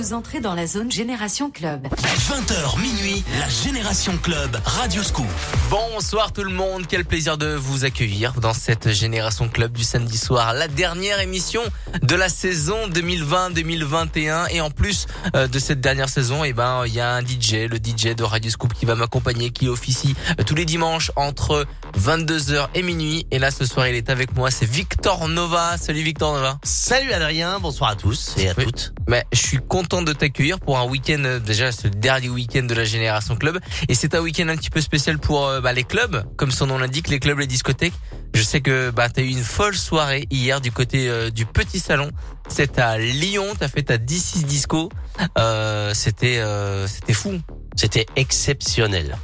vous 0.00 0.14
entrez 0.14 0.40
dans 0.40 0.54
la 0.54 0.66
zone 0.66 0.90
Génération 0.90 1.50
Club. 1.50 1.86
20h 1.86 2.80
minuit, 2.80 3.22
la 3.38 3.48
Génération 3.50 4.16
Club, 4.16 4.56
Radio 4.64 5.02
Scoop. 5.02 5.26
Bonsoir 5.68 6.32
tout 6.32 6.42
le 6.42 6.48
monde, 6.50 6.84
quel 6.88 7.04
plaisir 7.04 7.36
de 7.36 7.54
vous 7.54 7.84
accueillir 7.84 8.32
dans 8.40 8.54
cette 8.54 8.92
Génération 8.92 9.50
Club 9.50 9.72
du 9.72 9.84
samedi 9.84 10.16
soir, 10.16 10.54
la 10.54 10.68
dernière 10.68 11.20
émission 11.20 11.60
de 12.00 12.14
la 12.14 12.30
saison 12.30 12.88
2020-2021 12.88 14.46
et 14.52 14.62
en 14.62 14.70
plus 14.70 15.06
euh, 15.36 15.46
de 15.48 15.58
cette 15.58 15.82
dernière 15.82 16.08
saison, 16.08 16.44
eh 16.44 16.54
ben 16.54 16.84
il 16.86 16.94
y 16.94 17.00
a 17.00 17.12
un 17.12 17.20
DJ, 17.20 17.68
le 17.68 17.76
DJ 17.76 18.14
de 18.16 18.22
Radio 18.24 18.50
Scoop 18.50 18.72
qui 18.72 18.86
va 18.86 18.94
m'accompagner, 18.94 19.50
qui 19.50 19.68
officie 19.68 20.14
euh, 20.38 20.44
tous 20.44 20.54
les 20.54 20.64
dimanches 20.64 21.10
entre 21.16 21.66
22h 21.98 22.68
et 22.74 22.82
minuit 22.82 23.26
et 23.30 23.38
là 23.38 23.50
ce 23.50 23.66
soir 23.66 23.86
il 23.86 23.96
est 23.96 24.08
avec 24.08 24.34
moi, 24.34 24.50
c'est 24.50 24.64
Victor 24.66 25.28
Nova. 25.28 25.76
Salut 25.78 26.02
Victor 26.02 26.32
Nova. 26.32 26.58
Salut 26.62 27.12
Adrien, 27.12 27.60
bonsoir 27.60 27.90
à 27.90 27.96
tous 27.96 28.34
et 28.38 28.48
à 28.48 28.54
Oui. 28.56 28.64
toutes. 28.64 28.94
Mais 29.06 29.24
je 29.32 29.38
suis 29.40 29.58
content 29.58 29.89
de 29.90 30.12
t'accueillir 30.12 30.60
pour 30.60 30.78
un 30.78 30.84
week-end 30.84 31.22
euh, 31.24 31.38
déjà 31.40 31.72
ce 31.72 31.88
dernier 31.88 32.28
week-end 32.28 32.62
de 32.62 32.74
la 32.74 32.84
Génération 32.84 33.34
Club 33.34 33.58
et 33.88 33.94
c'est 33.94 34.14
un 34.14 34.20
week-end 34.20 34.48
un 34.48 34.56
petit 34.56 34.70
peu 34.70 34.80
spécial 34.80 35.18
pour 35.18 35.46
euh, 35.46 35.60
bah, 35.60 35.72
les 35.72 35.82
clubs 35.82 36.24
comme 36.36 36.52
son 36.52 36.68
nom 36.68 36.78
l'indique 36.78 37.08
les 37.08 37.18
clubs 37.18 37.38
les 37.38 37.48
discothèques. 37.48 37.92
Je 38.32 38.42
sais 38.42 38.60
que 38.60 38.90
bah 38.90 39.08
t'as 39.08 39.22
eu 39.22 39.28
une 39.28 39.42
folle 39.42 39.76
soirée 39.76 40.26
hier 40.30 40.60
du 40.60 40.70
côté 40.70 41.08
euh, 41.08 41.30
du 41.30 41.44
petit 41.44 41.80
salon. 41.80 42.10
C'est 42.48 42.78
à 42.78 42.98
Lyon, 42.98 43.46
t'as 43.58 43.66
fait 43.66 43.82
ta 43.82 43.98
D6 43.98 44.44
disco. 44.44 44.90
Euh, 45.36 45.92
c'était 45.94 46.40
c'était 46.86 47.12
fou. 47.12 47.40
C'était 47.76 48.06
exceptionnel. 48.16 49.16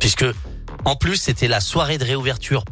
Puisque, 0.00 0.24
en 0.84 0.96
plus, 0.96 1.16
c'était 1.16 1.48
la 1.48 1.60
soirée 1.60 1.98
de 1.98 2.04
réouverture 2.04 2.64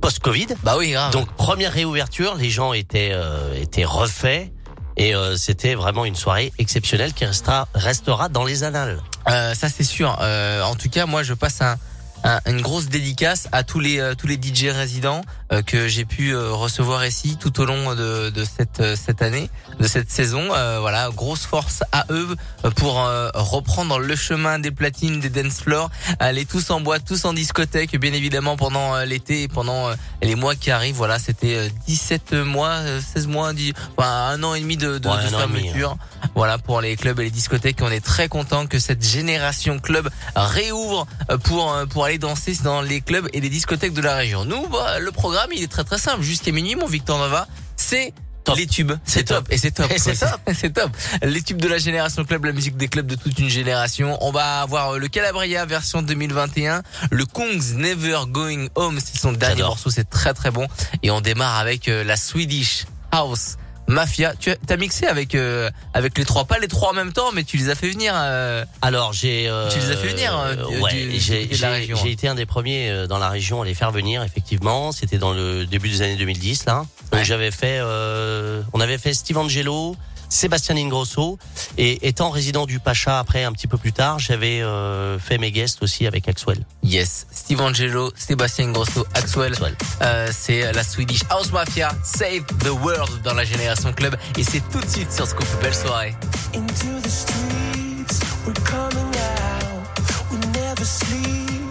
post-Covid. 0.00 0.48
Bah 0.62 0.76
oui, 0.78 0.92
grave. 0.92 1.12
Donc, 1.12 1.32
première 1.34 1.72
réouverture, 1.72 2.34
les 2.34 2.50
gens 2.50 2.72
étaient, 2.72 3.14
étaient 3.56 3.84
refaits. 3.84 4.52
Et 4.96 5.14
euh, 5.14 5.36
c'était 5.36 5.74
vraiment 5.74 6.04
une 6.04 6.14
soirée 6.16 6.52
exceptionnelle 6.58 7.12
qui 7.12 7.24
restera, 7.24 7.68
restera 7.74 8.28
dans 8.28 8.44
les 8.44 8.62
annales. 8.62 9.00
Euh, 9.28 9.54
ça 9.54 9.68
c'est 9.68 9.84
sûr. 9.84 10.16
Euh, 10.20 10.62
en 10.62 10.74
tout 10.76 10.88
cas, 10.88 11.06
moi 11.06 11.22
je 11.22 11.34
passe 11.34 11.60
un, 11.62 11.76
un- 12.24 12.40
une 12.46 12.60
grosse 12.60 12.86
dédicace 12.88 13.48
à 13.52 13.64
tous 13.64 13.80
les 13.80 13.98
euh, 13.98 14.14
tous 14.14 14.26
les 14.26 14.36
DJ 14.36 14.66
résidents 14.68 15.22
que 15.62 15.88
j'ai 15.88 16.04
pu 16.04 16.30
euh, 16.34 16.50
recevoir 16.52 17.04
ici 17.06 17.36
tout 17.38 17.60
au 17.60 17.64
long 17.64 17.94
de, 17.94 18.30
de 18.30 18.44
cette 18.44 18.80
euh, 18.80 18.96
cette 18.96 19.22
année, 19.22 19.50
de 19.78 19.86
cette 19.86 20.10
saison. 20.10 20.42
Euh, 20.54 20.78
voilà, 20.80 21.10
grosse 21.14 21.44
force 21.46 21.82
à 21.92 22.06
eux 22.10 22.34
euh, 22.64 22.70
pour 22.70 23.00
euh, 23.02 23.30
reprendre 23.34 23.98
le 23.98 24.16
chemin 24.16 24.58
des 24.58 24.70
platines, 24.70 25.20
des 25.20 25.28
dance 25.30 25.60
floors, 25.60 25.90
aller 26.18 26.44
tous 26.46 26.70
en 26.70 26.80
boîte, 26.80 27.04
tous 27.06 27.24
en 27.24 27.32
discothèque, 27.32 27.96
bien 27.98 28.12
évidemment 28.12 28.56
pendant 28.56 28.94
euh, 28.94 29.04
l'été 29.04 29.42
et 29.42 29.48
pendant 29.48 29.88
euh, 29.88 29.94
les 30.22 30.34
mois 30.34 30.54
qui 30.54 30.70
arrivent. 30.70 30.96
Voilà, 30.96 31.18
c'était 31.18 31.56
euh, 31.56 31.68
17 31.86 32.32
mois, 32.32 32.68
euh, 32.82 33.00
16 33.14 33.26
mois, 33.26 33.52
dix- 33.52 33.72
enfin, 33.96 34.08
un 34.30 34.42
an 34.42 34.54
et 34.54 34.60
demi 34.60 34.76
de, 34.76 34.98
de, 34.98 35.08
Ouais, 35.08 35.16
de 35.18 35.22
demi, 35.28 35.30
fermeture. 35.62 35.96
Voilà 36.34 36.58
pour 36.58 36.80
les 36.80 36.96
clubs 36.96 37.20
et 37.20 37.24
les 37.24 37.30
discothèques. 37.30 37.78
On 37.82 37.90
est 37.90 38.04
très 38.04 38.28
content 38.28 38.66
que 38.66 38.78
cette 38.78 39.04
génération 39.06 39.78
club 39.78 40.08
réouvre 40.34 41.06
euh, 41.30 41.38
pour 41.38 41.72
euh, 41.72 41.86
pour 41.86 42.04
aller 42.06 42.18
danser 42.18 42.56
dans 42.64 42.80
les 42.82 43.00
clubs 43.00 43.28
et 43.32 43.40
les 43.40 43.48
discothèques 43.48 43.92
de 43.94 44.00
la 44.02 44.14
région. 44.16 44.44
Nous, 44.44 44.66
bah, 44.68 44.98
le 44.98 45.10
programme 45.12 45.43
il 45.52 45.62
est 45.62 45.70
très 45.70 45.84
très 45.84 45.98
simple. 45.98 46.22
Jusqu'à 46.22 46.52
minuit, 46.52 46.74
mon 46.76 46.86
Victor 46.86 47.18
Nova, 47.18 47.46
c'est 47.76 48.12
Top. 48.44 48.58
les 48.58 48.66
tubes. 48.66 48.92
C'est 49.04 49.24
top. 49.24 49.44
top. 49.44 49.52
et 49.52 49.56
c'est 49.56 49.70
top. 49.70 49.90
Et 49.94 49.98
c'est 49.98 50.22
Ouais, 50.46 50.54
c'est 50.54 50.70
top. 50.72 50.90
Les 51.22 51.40
tubes 51.40 51.60
de 51.60 51.68
la 51.68 51.78
génération 51.78 52.24
club, 52.24 52.44
la 52.44 52.52
musique 52.52 52.76
des 52.76 52.88
clubs 52.88 53.06
de 53.06 53.14
toute 53.14 53.38
une 53.38 53.48
génération. 53.48 54.18
On 54.20 54.32
va 54.32 54.60
avoir 54.60 54.90
euh, 54.90 54.98
le 54.98 55.08
Calabria 55.08 55.64
version 55.64 56.02
2021, 56.02 56.82
le 57.10 57.24
Kong's 57.24 57.72
Never 57.72 58.20
Going 58.28 58.68
Home, 58.74 58.98
c'est 59.02 59.18
son 59.18 59.32
dernier 59.32 59.62
morceau, 59.62 59.88
c'est 59.88 60.08
très 60.08 60.34
très 60.34 60.50
bon. 60.50 60.66
Et 61.02 61.10
on 61.10 61.22
démarre 61.22 61.58
avec 61.58 61.88
euh, 61.88 62.04
la 62.04 62.16
Swedish 62.16 62.84
House 63.12 63.56
Mafia. 63.86 64.34
Tu 64.38 64.50
as 64.50 64.56
t'as 64.56 64.76
mixé 64.76 65.06
avec 65.06 65.34
euh, 65.34 65.70
avec 65.92 66.16
les 66.18 66.24
trois, 66.24 66.44
pas 66.44 66.58
les 66.58 66.68
trois 66.68 66.90
en 66.90 66.94
même 66.94 67.12
temps, 67.12 67.32
mais 67.32 67.44
tu 67.44 67.56
les 67.56 67.68
as 67.70 67.74
fait 67.74 67.90
venir. 67.90 68.12
euh, 68.16 68.64
Alors 68.82 69.12
j'ai 69.12 69.48
euh, 69.48 69.68
Tu 69.70 69.78
les 69.78 69.90
as 69.90 69.96
fait 69.96 70.08
venir, 70.08 70.38
euh, 70.38 70.80
ouais, 70.80 71.08
j'ai 71.18 72.10
été 72.10 72.28
un 72.28 72.34
des 72.34 72.46
premiers 72.46 72.90
euh, 72.90 73.06
dans 73.06 73.18
la 73.18 73.28
région 73.28 73.62
à 73.62 73.64
les 73.64 73.74
faire 73.74 73.90
venir 73.90 74.22
effectivement. 74.22 74.92
C'était 74.92 75.18
dans 75.18 75.32
le 75.32 75.66
début 75.66 75.88
des 75.90 76.02
années 76.02 76.16
2010 76.16 76.66
là. 76.66 76.74
Donc 76.76 76.86
Ouais. 77.20 77.24
j'avais 77.24 77.50
fait, 77.50 77.78
euh, 77.80 78.62
on 78.72 78.80
avait 78.80 78.98
fait 78.98 79.14
Steve 79.14 79.38
Angelo, 79.38 79.94
Sébastien 80.34 80.76
Ingrosso 80.76 81.38
et 81.78 82.08
étant 82.08 82.28
résident 82.30 82.66
du 82.66 82.80
Pacha 82.80 83.20
après 83.20 83.44
un 83.44 83.52
petit 83.52 83.68
peu 83.68 83.78
plus 83.78 83.92
tard, 83.92 84.18
j'avais 84.18 84.62
euh, 84.62 85.16
fait 85.18 85.38
mes 85.38 85.52
guests 85.52 85.80
aussi 85.82 86.08
avec 86.08 86.28
Axwell. 86.28 86.66
Yes, 86.82 87.26
Steve 87.30 87.60
Angelo, 87.60 88.12
Sébastien 88.16 88.72
Grosso, 88.72 89.06
Axwell. 89.14 89.52
Axwell. 89.52 89.76
Euh, 90.02 90.30
c'est 90.32 90.72
la 90.72 90.82
Swedish 90.82 91.20
House 91.30 91.52
Mafia, 91.52 91.92
Save 92.02 92.44
the 92.58 92.70
World 92.82 93.22
dans 93.22 93.34
la 93.34 93.44
Génération 93.44 93.92
Club. 93.92 94.16
Et 94.36 94.42
c'est 94.42 94.62
tout 94.70 94.80
de 94.80 94.88
suite 94.88 95.12
sur 95.12 95.26
Scoop. 95.26 95.46
Belle 95.62 95.74
soirée. 95.74 96.14
Into 96.52 97.00
the 97.00 97.08
streets, 97.08 98.20
we're 98.44 98.54
coming 98.64 99.14
out. 99.14 100.32
We 100.32 100.38
never 100.52 100.84
sleep, 100.84 101.62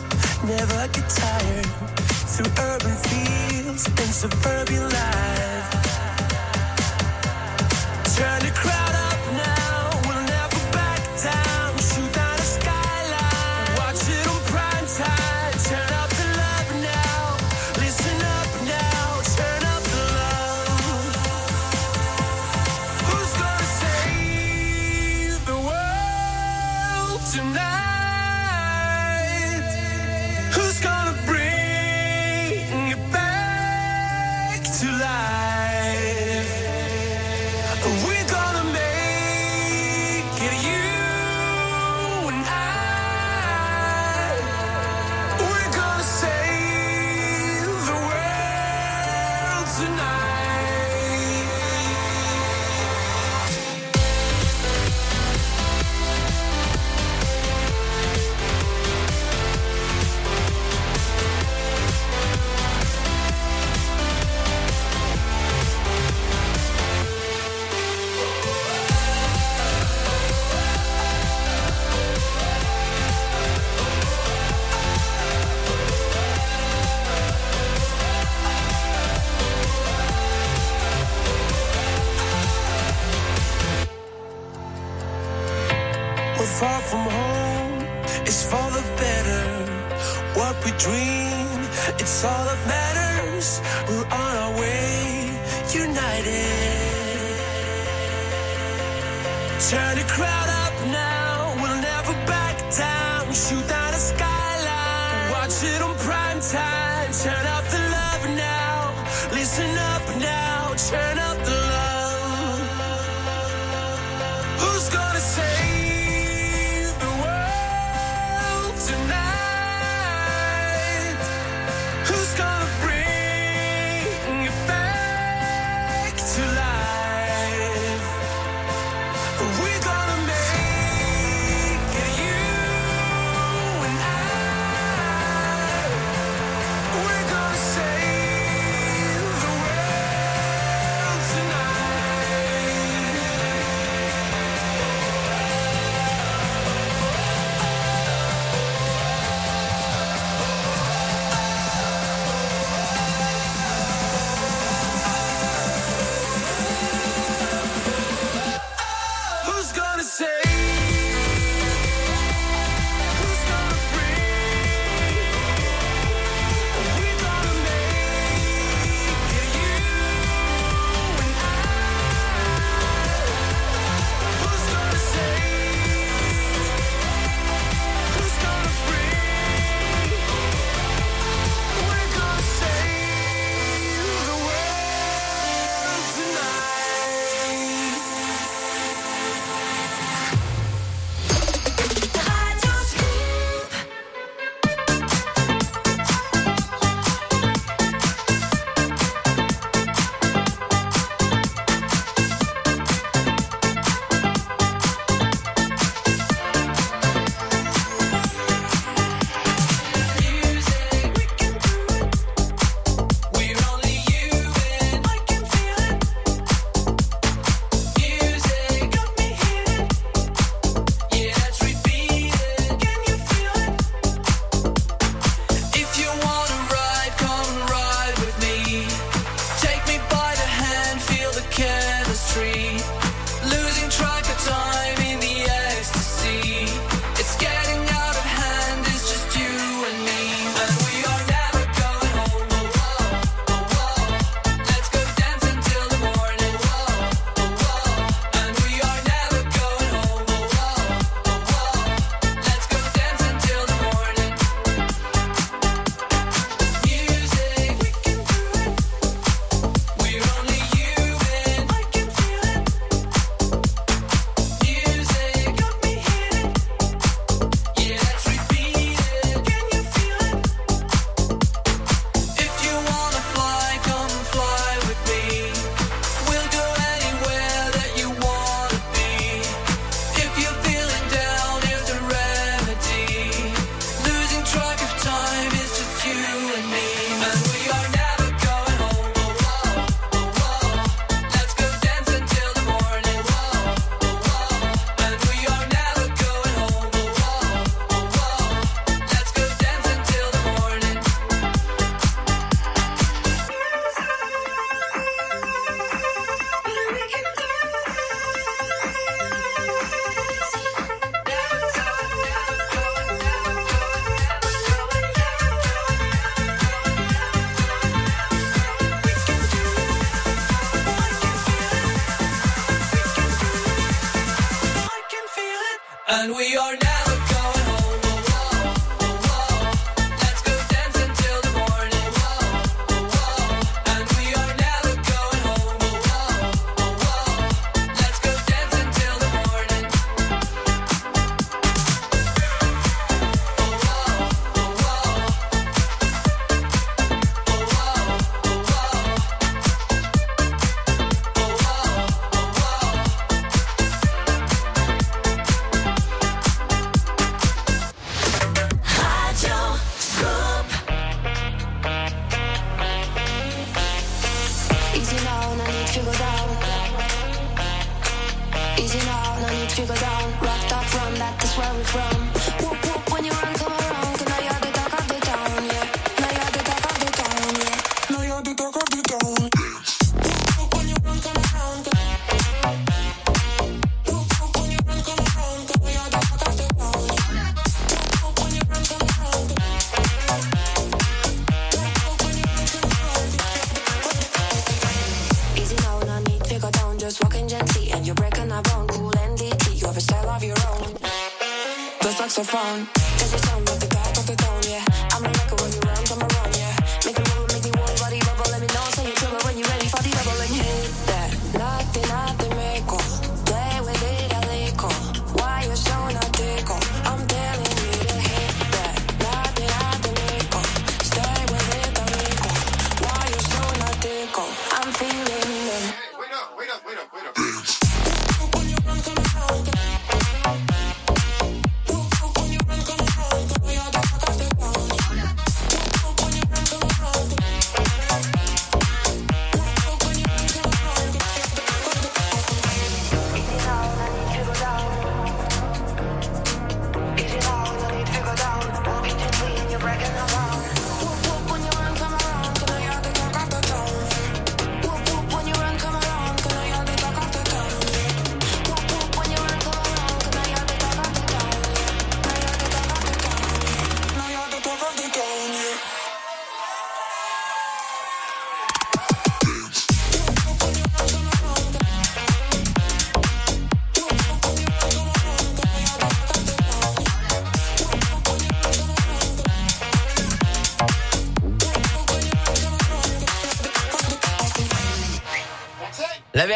never 0.46 0.88
get 0.94 1.08
tired. 1.10 1.68
Through 2.28 2.52
urban 2.60 2.96
fields 3.04 3.88
and 3.88 4.14
suburban 4.14 4.90
life. 4.90 5.13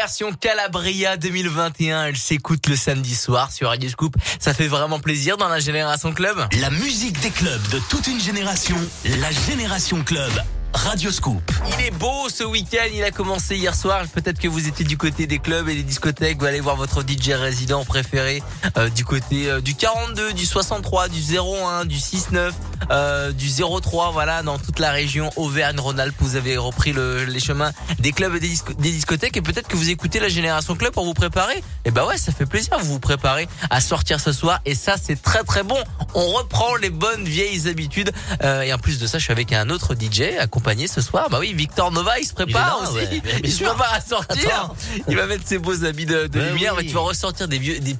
Version 0.08 0.32
Calabria 0.32 1.18
2021, 1.18 2.06
elle 2.06 2.16
s'écoute 2.16 2.66
le 2.66 2.76
samedi 2.76 3.14
soir 3.14 3.52
sur 3.52 3.68
Radio 3.68 3.90
Scoop. 3.90 4.16
Ça 4.40 4.54
fait 4.54 4.66
vraiment 4.66 5.00
plaisir 5.00 5.36
dans 5.36 5.48
la 5.48 5.60
Génération 5.60 6.14
Club. 6.14 6.38
La 6.62 6.70
musique 6.70 7.20
des 7.20 7.28
clubs 7.28 7.68
de 7.68 7.78
toute 7.90 8.06
une 8.06 8.18
génération. 8.18 8.76
La 9.20 9.30
Génération 9.30 10.02
Club. 10.02 10.32
Radio 10.74 11.10
Scoop. 11.10 11.50
Il 11.78 11.86
est 11.86 11.90
beau 11.90 12.28
ce 12.28 12.44
week-end, 12.44 12.86
il 12.92 13.02
a 13.02 13.10
commencé 13.10 13.56
hier 13.56 13.74
soir. 13.74 14.02
Peut-être 14.14 14.38
que 14.38 14.48
vous 14.48 14.68
étiez 14.68 14.84
du 14.84 14.98
côté 14.98 15.26
des 15.26 15.38
clubs 15.38 15.66
et 15.68 15.74
des 15.74 15.82
discothèques. 15.82 16.38
Vous 16.38 16.44
allez 16.44 16.60
voir 16.60 16.76
votre 16.76 17.00
DJ 17.02 17.30
résident 17.30 17.84
préféré 17.86 18.42
euh, 18.76 18.90
du 18.90 19.04
côté 19.04 19.50
euh, 19.50 19.60
du 19.62 19.74
42, 19.74 20.34
du 20.34 20.44
63, 20.44 21.08
du 21.08 21.20
01, 21.38 21.86
du 21.86 21.98
69, 21.98 22.54
euh, 22.90 23.32
du 23.32 23.48
03. 23.50 24.10
Voilà, 24.12 24.42
dans 24.42 24.58
toute 24.58 24.78
la 24.78 24.90
région 24.90 25.30
Auvergne-Rhône-Alpes, 25.36 26.14
vous 26.20 26.36
avez 26.36 26.58
repris 26.58 26.92
le- 26.92 27.24
les 27.24 27.40
chemins 27.40 27.72
des 28.08 28.12
clubs 28.12 28.34
et 28.36 28.40
des, 28.40 28.48
disco- 28.48 28.72
des 28.72 28.90
discothèques. 28.90 29.36
Et 29.36 29.42
peut-être 29.42 29.68
que 29.68 29.76
vous 29.76 29.90
écoutez 29.90 30.18
la 30.18 30.28
Génération 30.28 30.74
Club 30.76 30.92
pour 30.94 31.04
vous 31.04 31.12
préparer. 31.12 31.62
Et 31.84 31.90
ben 31.90 32.06
ouais, 32.06 32.16
ça 32.16 32.32
fait 32.32 32.46
plaisir. 32.46 32.78
Vous 32.80 32.92
vous 32.94 33.00
préparez 33.00 33.46
à 33.68 33.80
sortir 33.82 34.18
ce 34.18 34.32
soir 34.32 34.60
et 34.64 34.74
ça 34.74 34.94
c'est 35.02 35.20
très 35.20 35.42
très 35.44 35.62
bon. 35.62 35.76
On 36.14 36.26
reprend 36.32 36.74
les 36.76 36.88
bonnes 36.88 37.24
vieilles 37.24 37.68
habitudes. 37.68 38.10
Euh, 38.42 38.62
et 38.62 38.72
en 38.72 38.78
plus 38.78 38.98
de 38.98 39.06
ça, 39.06 39.18
je 39.18 39.24
suis 39.24 39.32
avec 39.32 39.52
un 39.52 39.68
autre 39.68 39.94
DJ 39.94 40.22
accompagné 40.40 40.86
ce 40.88 41.02
soir. 41.02 41.28
Bah 41.30 41.36
oui, 41.40 41.52
Victor 41.52 41.90
Nova, 41.92 42.18
il 42.18 42.26
se 42.26 42.32
prépare 42.32 42.80
Il 42.92 42.98
est 42.98 43.00
là, 43.04 43.06
aussi. 43.10 43.20
ouais. 43.26 43.40
Il 43.44 43.52
se 43.52 43.64
prépare 43.64 43.92
à 43.92 44.00
sortir. 44.00 44.48
Attends. 44.54 44.76
Il 45.08 45.16
va 45.16 45.26
mettre 45.26 45.46
ses 45.46 45.58
beaux 45.58 45.84
habits 45.84 46.06
de, 46.06 46.28
de 46.28 46.40
Ouais, 46.40 46.48
lumière. 46.52 46.74
oui. 46.76 46.84
mais 46.84 46.88
tu 46.88 46.94
vas 46.94 47.00
ressortir 47.02 47.46
des 47.46 47.58
vieux, 47.58 47.78
des, 47.80 47.94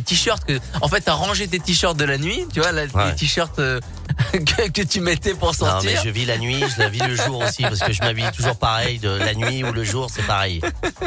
t-shirts 0.00 0.44
que, 0.44 0.58
en 0.82 0.88
fait, 0.88 1.00
t'as 1.00 1.14
rangé 1.14 1.48
tes 1.48 1.60
t-shirts 1.60 1.96
de 1.96 2.04
la 2.04 2.18
nuit. 2.18 2.44
Tu 2.52 2.60
vois, 2.60 2.72
là, 2.72 2.82
Ouais. 2.94 3.06
les 3.08 3.14
t-shirts 3.14 3.58
euh, 3.58 3.80
que, 4.32 4.68
que 4.70 4.82
tu 4.82 5.00
mettais 5.00 5.34
pour 5.34 5.48
Non, 5.48 5.52
sortir. 5.54 5.90
mais 5.94 6.00
je 6.04 6.10
vis 6.10 6.24
la 6.26 6.36
nuit, 6.38 6.62
je 6.74 6.78
la 6.82 6.88
vis 6.88 6.98
le 7.00 7.14
jour 7.16 7.38
aussi, 7.46 7.62
parce 7.62 7.78
que 7.80 7.92
je 7.92 8.00
m'habille 8.02 8.30
toujours 8.36 8.56
pareil, 8.56 8.98
de 8.98 9.08
la 9.08 9.29
nuit 9.34 9.64
ou 9.64 9.72
le 9.72 9.84
jour, 9.84 10.08
c'est 10.10 10.26
pareil. 10.26 10.60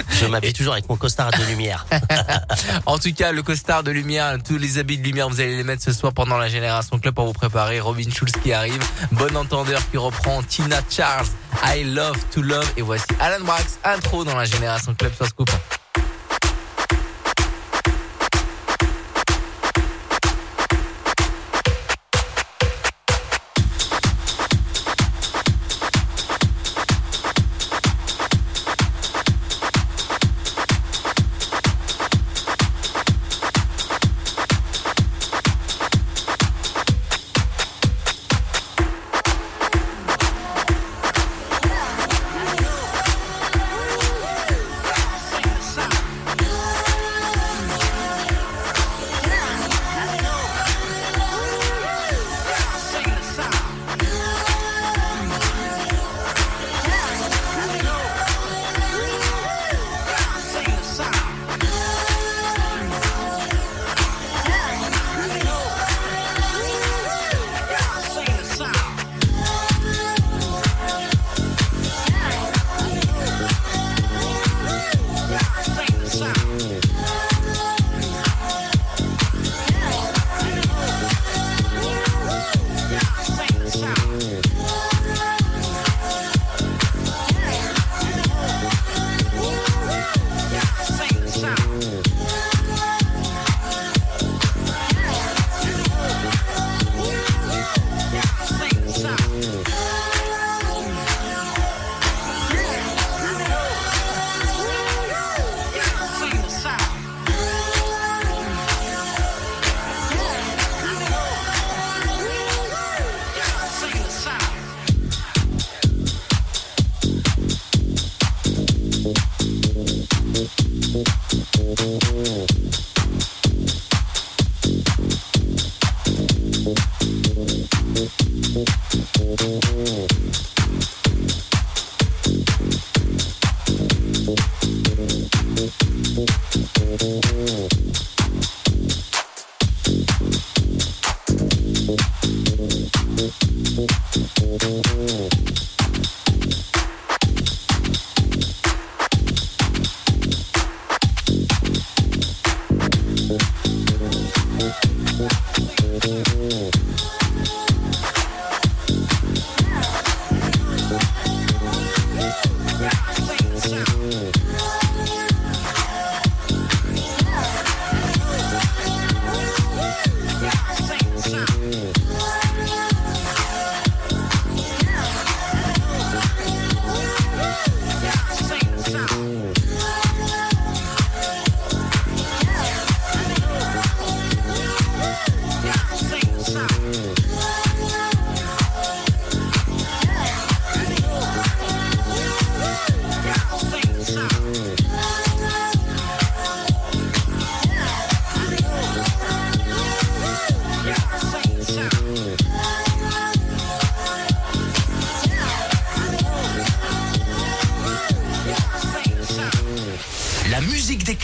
Je 0.10 0.26
m'habille 0.26 0.54
toujours 0.54 0.74
avec 0.74 0.88
mon 0.90 0.96
costard 0.96 1.32
de 1.32 1.44
lumière. 1.46 1.86
En 2.86 2.98
tout 2.98 3.14
cas, 3.14 3.32
le 3.32 3.44
costard 3.44 3.84
de 3.84 3.92
lumière, 3.92 4.38
tous 4.46 4.58
les 4.58 4.78
habits 4.78 4.98
de 4.98 5.04
lumière, 5.04 5.30
vous 5.30 5.40
allez 5.40 5.56
les 5.56 5.64
mettre 5.64 5.84
ce 5.84 5.94
soir 5.94 6.14
pendant 6.14 6.38
la 6.38 6.50
Génération 6.50 7.00
Club 7.00 7.16
pour 7.16 7.26
vous 7.26 7.34
préparer. 7.34 7.80
Robin 7.80 8.10
Schulz 8.10 8.32
qui 8.42 8.54
arrive. 8.54 8.84
Bon 9.12 9.36
entendeur 9.36 9.82
qui 9.90 9.98
reprend 9.98 10.42
Tina 10.44 10.80
Charles. 10.90 11.28
I 11.64 11.84
love 11.84 12.18
to 12.32 12.42
love. 12.42 12.72
Et 12.78 12.82
voici 12.82 13.06
Alan 13.20 13.44
Brax, 13.44 13.80
intro 13.84 14.24
dans 14.24 14.36
la 14.36 14.46
Génération 14.46 14.94
Club 14.96 15.14
sur 15.16 15.28
Scoop. 15.28 15.50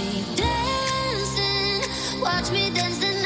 Me 0.00 0.24
dancing, 0.34 2.20
watch 2.20 2.50
me 2.50 2.70
dance 2.70 3.19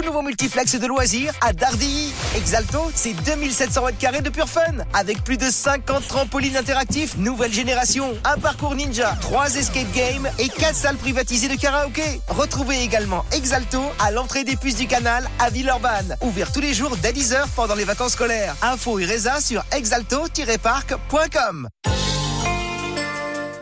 tout 0.00 0.06
nouveau 0.06 0.22
multiplex 0.22 0.76
de 0.76 0.86
loisirs 0.86 1.32
à 1.40 1.52
Dardilly. 1.52 2.12
Exalto, 2.34 2.90
c'est 2.94 3.12
2700 3.12 3.84
mètres 3.84 3.98
carrés 3.98 4.22
de 4.22 4.30
pur 4.30 4.48
fun, 4.48 4.78
avec 4.94 5.22
plus 5.24 5.36
de 5.36 5.50
50 5.50 6.06
trampolines 6.08 6.56
interactifs, 6.56 7.16
nouvelle 7.18 7.52
génération, 7.52 8.14
un 8.24 8.38
parcours 8.38 8.74
ninja, 8.74 9.16
3 9.20 9.56
escape 9.56 9.92
games 9.92 10.30
et 10.38 10.48
4 10.48 10.74
salles 10.74 10.96
privatisées 10.96 11.48
de 11.48 11.56
karaoké. 11.56 12.20
Retrouvez 12.28 12.82
également 12.82 13.26
Exalto 13.32 13.82
à 13.98 14.10
l'entrée 14.10 14.44
des 14.44 14.56
puces 14.56 14.76
du 14.76 14.86
canal 14.86 15.28
à 15.38 15.50
Villeurbanne, 15.50 16.16
ouvert 16.22 16.50
tous 16.50 16.60
les 16.60 16.72
jours 16.72 16.96
dès 17.02 17.12
10h 17.12 17.48
pendant 17.54 17.74
les 17.74 17.84
vacances 17.84 18.12
scolaires. 18.12 18.56
Info 18.62 18.98
et 18.98 19.04
résa 19.04 19.40
sur 19.40 19.64
exalto-parc.com. 19.72 21.68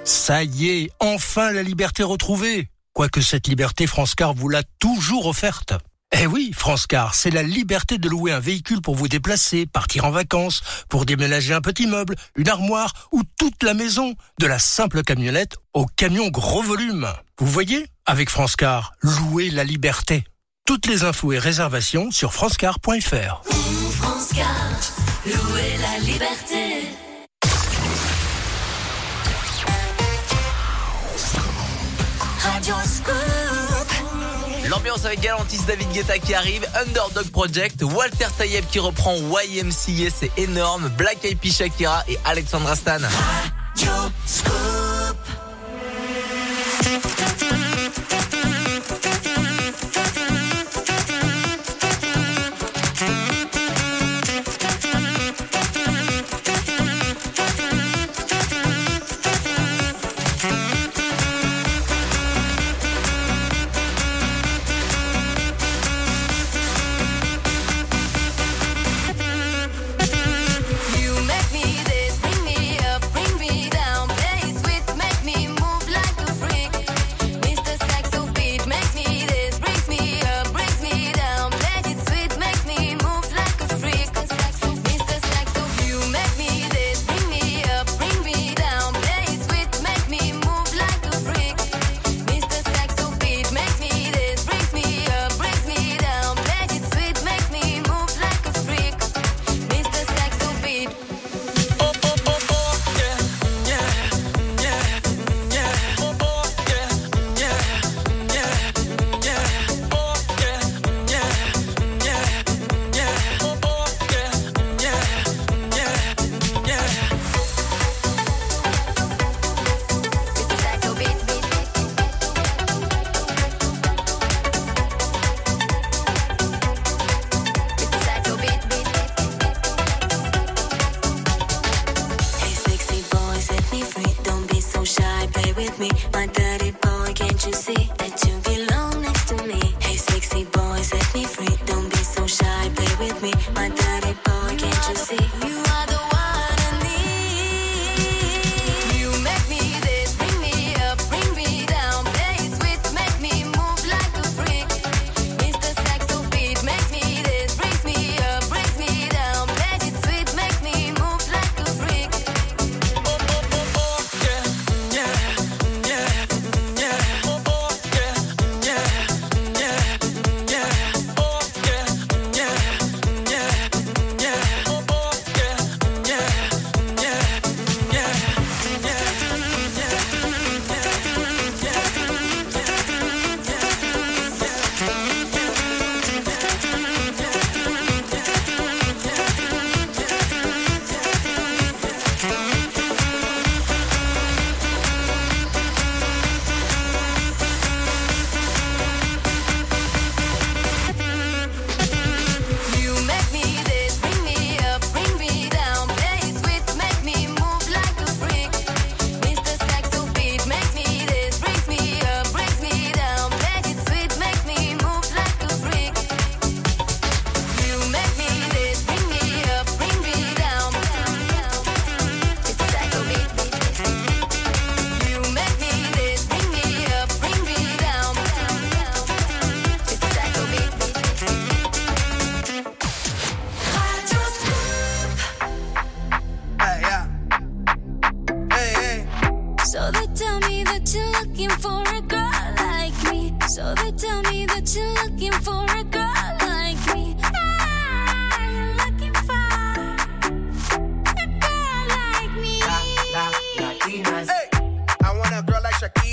Ça 0.05 0.45
y 0.45 0.69
est, 0.69 0.91
enfin 1.01 1.51
la 1.53 1.63
liberté 1.63 2.03
retrouvée. 2.05 2.69
Quoique 2.93 3.21
cette 3.21 3.49
liberté, 3.49 3.87
France 3.87 4.15
Car 4.15 4.35
vous 4.35 4.49
l'a 4.49 4.63
toujours 4.81 5.27
offerte. 5.27 5.75
Eh 6.13 6.27
oui, 6.27 6.53
France 6.57 6.87
Car, 6.87 7.15
c'est 7.15 7.31
la 7.31 7.43
liberté 7.43 7.99
de 7.99 8.09
louer 8.09 8.33
un 8.33 8.41
véhicule 8.41 8.81
pour 8.81 8.95
vous 8.95 9.09
déplacer, 9.09 9.67
partir 9.67 10.07
en 10.07 10.11
vacances, 10.11 10.63
pour 10.89 11.05
déménager 11.05 11.53
un 11.53 11.61
petit 11.61 11.87
meuble, 11.87 12.15
une 12.35 12.49
armoire 12.49 13.09
ou 13.13 13.23
toute 13.39 13.63
la 13.63 13.75
maison, 13.75 14.15
de 14.41 14.47
la 14.47 14.59
simple 14.59 15.03
camionnette 15.03 15.59
au 15.75 15.85
camion 15.85 16.29
gros 16.29 16.63
volume. 16.63 17.07
Vous 17.39 17.47
voyez 17.47 17.87
Avec 18.07 18.31
France 18.31 18.57
Car, 18.57 18.95
louez 19.03 19.51
la 19.51 19.65
liberté. 19.65 20.25
Toutes 20.65 20.87
les 20.87 21.05
infos 21.05 21.33
et 21.33 21.39
réservations 21.39 22.11
sur 22.11 22.33
francecar.fr. 22.33 23.43
La 25.81 25.99
liberté. 26.01 26.89
L'ambiance 34.79 35.07
avec 35.07 35.21
Galantis 35.21 35.59
David 35.67 35.91
Guetta 35.91 36.19
qui 36.19 36.35
arrive, 36.35 36.65
Underdog 36.77 37.29
Project, 37.33 37.83
Walter 37.83 38.29
Tayeb 38.39 38.65
qui 38.71 38.79
reprend 38.79 39.17
YMCA, 39.17 40.09
c'est 40.15 40.31
énorme, 40.37 40.89
Black 40.97 41.25
Eyed 41.25 41.45
Shakira 41.53 42.05
et 42.07 42.17
Alexandra 42.25 42.77
Stan. 42.77 43.01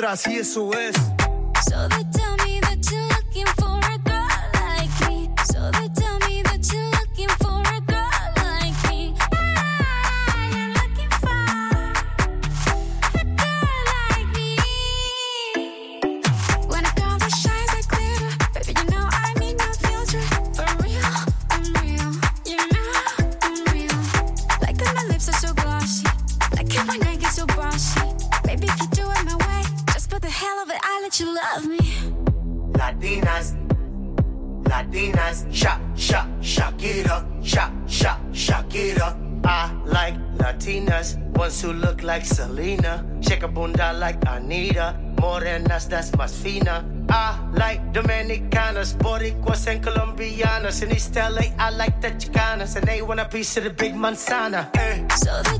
atrás 0.00 0.26
y 0.28 0.36
eso 0.38 0.72
es. 0.72 1.19
piece 53.30 53.56
of 53.56 53.64
the 53.64 53.70
big 53.70 53.94
manzana. 53.94 54.68
Hey. 54.74 55.06
Eh. 55.08 55.14
So 55.14 55.42
they 55.42 55.59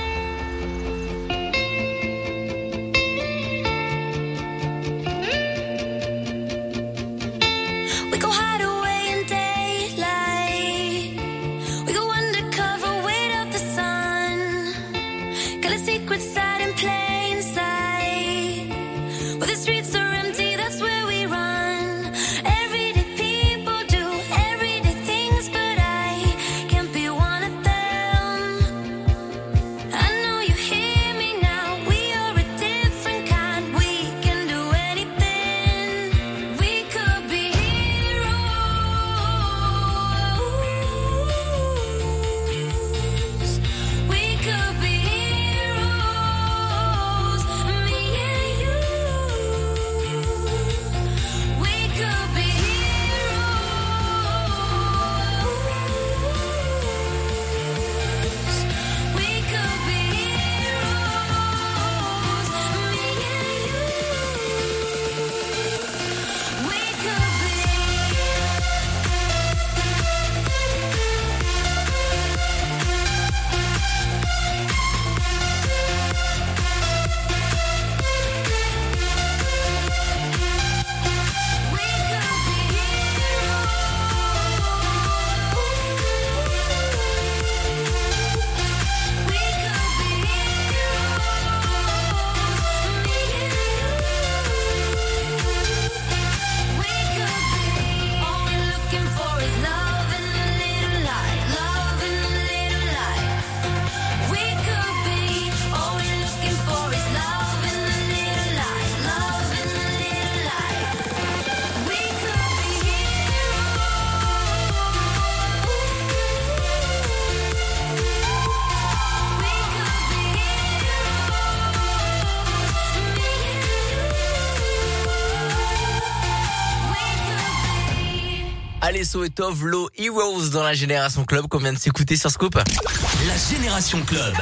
Allez, 129.13 129.19
So 129.19 129.23
et 129.23 129.29
Tov, 129.29 129.65
Low 129.65 129.89
Heroes 129.97 130.49
dans 130.51 130.63
la 130.63 130.73
Génération 130.73 131.25
Club 131.25 131.47
qu'on 131.47 131.59
vient 131.59 131.73
de 131.73 131.77
s'écouter 131.77 132.15
sur 132.15 132.29
Scoop. 132.31 132.55
La 132.55 133.55
Génération 133.57 134.01
Club. 134.03 134.33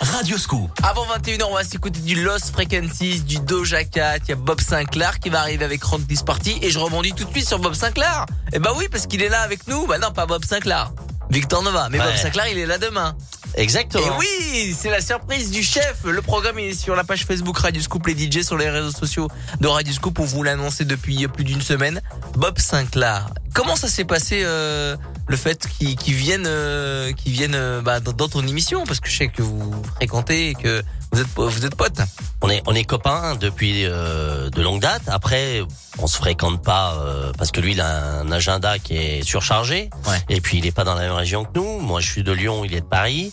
Radio 0.00 0.38
Scoop. 0.38 0.70
Avant 0.82 1.04
21h, 1.06 1.44
on 1.50 1.54
va 1.54 1.64
s'écouter 1.64 2.00
du 2.00 2.22
Lost 2.22 2.52
Frequencies, 2.52 3.20
du 3.20 3.38
Doja 3.40 3.84
Cat, 3.84 4.18
il 4.24 4.28
y 4.30 4.32
a 4.32 4.36
Bob 4.36 4.60
Sinclair 4.60 5.18
qui 5.20 5.30
va 5.30 5.40
arriver 5.40 5.64
avec 5.64 5.82
Rock 5.84 6.06
This 6.06 6.22
Party 6.22 6.58
et 6.62 6.70
je 6.70 6.78
rebondis 6.78 7.12
tout 7.12 7.24
de 7.24 7.30
suite 7.30 7.46
sur 7.48 7.58
Bob 7.58 7.74
Sinclair. 7.74 8.26
Eh 8.52 8.58
bah 8.58 8.72
oui, 8.76 8.86
parce 8.90 9.06
qu'il 9.06 9.22
est 9.22 9.28
là 9.28 9.40
avec 9.40 9.66
nous. 9.68 9.86
Bah 9.86 9.98
non, 9.98 10.12
pas 10.12 10.26
Bob 10.26 10.44
Sinclair. 10.44 10.92
Victor 11.30 11.62
Nova, 11.62 11.88
mais 11.90 11.98
Ouais. 11.98 12.04
Bob 12.06 12.16
Sinclair, 12.16 12.46
il 12.48 12.58
est 12.58 12.66
là 12.66 12.78
demain. 12.78 13.16
Exactement. 13.56 14.04
Et 14.04 14.10
oui, 14.18 14.76
c'est 14.78 14.90
la 14.90 15.00
surprise 15.00 15.50
du 15.50 15.62
chef. 15.62 16.04
Le 16.04 16.20
programme 16.20 16.58
est 16.58 16.74
sur 16.74 16.94
la 16.94 17.04
page 17.04 17.24
Facebook 17.24 17.56
Radio 17.58 17.80
Scoop, 17.80 18.06
les 18.06 18.14
DJ 18.14 18.42
sur 18.42 18.58
les 18.58 18.68
réseaux 18.68 18.90
sociaux 18.90 19.28
de 19.60 19.66
Radio 19.66 19.92
Scoop. 19.92 20.18
On 20.18 20.24
vous 20.24 20.42
l'a 20.42 20.52
annoncé 20.52 20.84
depuis 20.84 21.26
plus 21.28 21.44
d'une 21.44 21.62
semaine. 21.62 22.02
Bob 22.34 22.58
Sinclair. 22.58 23.30
Comment 23.54 23.74
ça 23.74 23.88
s'est 23.88 24.04
passé 24.04 24.42
euh, 24.44 24.96
le 25.26 25.36
fait 25.36 25.66
qu'il 25.66 25.96
qu'il 25.96 26.14
vienne, 26.14 26.44
euh, 26.46 27.12
qu'il 27.12 27.32
vienne 27.32 27.54
euh, 27.54 27.80
bah, 27.80 28.00
dans 28.00 28.28
ton 28.28 28.46
émission? 28.46 28.84
Parce 28.84 29.00
que 29.00 29.08
je 29.08 29.16
sais 29.16 29.28
que 29.28 29.40
vous 29.40 29.74
fréquentez 29.96 30.50
et 30.50 30.54
que 30.54 30.82
vous 31.12 31.20
êtes, 31.20 31.26
vous 31.36 31.66
êtes 31.66 31.74
potes. 31.74 32.00
On 32.42 32.50
est 32.50 32.62
on 32.66 32.74
est 32.74 32.84
copains 32.84 33.36
depuis 33.36 33.84
euh, 33.84 34.50
de 34.50 34.62
longue 34.62 34.80
date. 34.80 35.02
Après, 35.06 35.62
on 35.98 36.06
se 36.06 36.16
fréquente 36.16 36.62
pas 36.62 36.94
euh, 36.94 37.32
parce 37.38 37.50
que 37.50 37.60
lui 37.60 37.72
il 37.72 37.80
a 37.80 38.20
un 38.20 38.30
agenda 38.30 38.78
qui 38.78 38.96
est 38.96 39.22
surchargé. 39.22 39.90
Ouais. 40.06 40.20
Et 40.28 40.40
puis 40.40 40.58
il 40.58 40.66
est 40.66 40.72
pas 40.72 40.84
dans 40.84 40.94
la 40.94 41.02
même 41.02 41.12
région 41.12 41.44
que 41.44 41.58
nous. 41.58 41.78
Moi, 41.78 42.00
je 42.00 42.10
suis 42.10 42.22
de 42.22 42.32
Lyon, 42.32 42.64
il 42.64 42.74
est 42.74 42.80
de 42.80 42.86
Paris. 42.86 43.32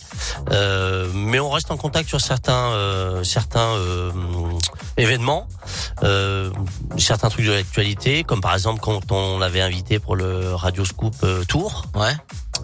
Euh, 0.50 1.08
mais 1.14 1.40
on 1.40 1.50
reste 1.50 1.70
en 1.70 1.76
contact 1.76 2.08
sur 2.08 2.20
certains 2.20 2.72
euh, 2.72 3.22
certains 3.24 3.74
euh, 3.76 4.10
événements, 4.96 5.46
euh, 6.02 6.50
certains 6.98 7.28
trucs 7.28 7.46
de 7.46 7.52
l'actualité, 7.52 8.24
comme 8.24 8.40
par 8.40 8.54
exemple 8.54 8.80
quand 8.80 9.10
on 9.12 9.38
l'avait 9.38 9.60
invité 9.60 9.98
pour 9.98 10.16
le 10.16 10.54
Radio 10.54 10.84
Scoop 10.84 11.14
Tour. 11.48 11.86
Ouais. 11.94 12.14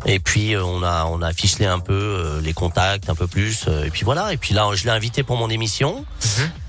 Et 0.06 0.18
puis 0.18 0.54
euh, 0.54 0.64
on 0.64 0.82
a 0.82 1.04
on 1.06 1.20
a 1.20 1.32
ficelé 1.32 1.66
un 1.66 1.78
peu 1.78 1.92
euh, 1.92 2.40
les 2.40 2.52
contacts 2.52 3.10
un 3.10 3.14
peu 3.14 3.26
plus 3.26 3.66
euh, 3.68 3.84
et 3.84 3.90
puis 3.90 4.04
voilà. 4.04 4.32
Et 4.32 4.36
puis 4.36 4.54
là 4.54 4.68
je 4.74 4.84
l'ai 4.84 4.90
invité 4.90 5.22
pour 5.22 5.36
mon 5.36 5.50
émission. 5.50 6.04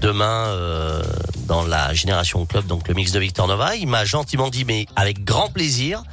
Demain 0.01 0.47
euh, 0.47 1.03
dans 1.47 1.63
la 1.63 1.93
Génération 1.93 2.45
Club 2.45 2.65
donc 2.67 2.87
le 2.87 2.93
mix 2.93 3.11
de 3.11 3.19
Victor 3.19 3.47
Nova. 3.47 3.75
Il 3.75 3.87
m'a 3.87 4.03
gentiment 4.05 4.49
dit 4.49 4.65
mais 4.65 4.85
avec 4.95 5.23
grand 5.23 5.49
plaisir. 5.49 6.03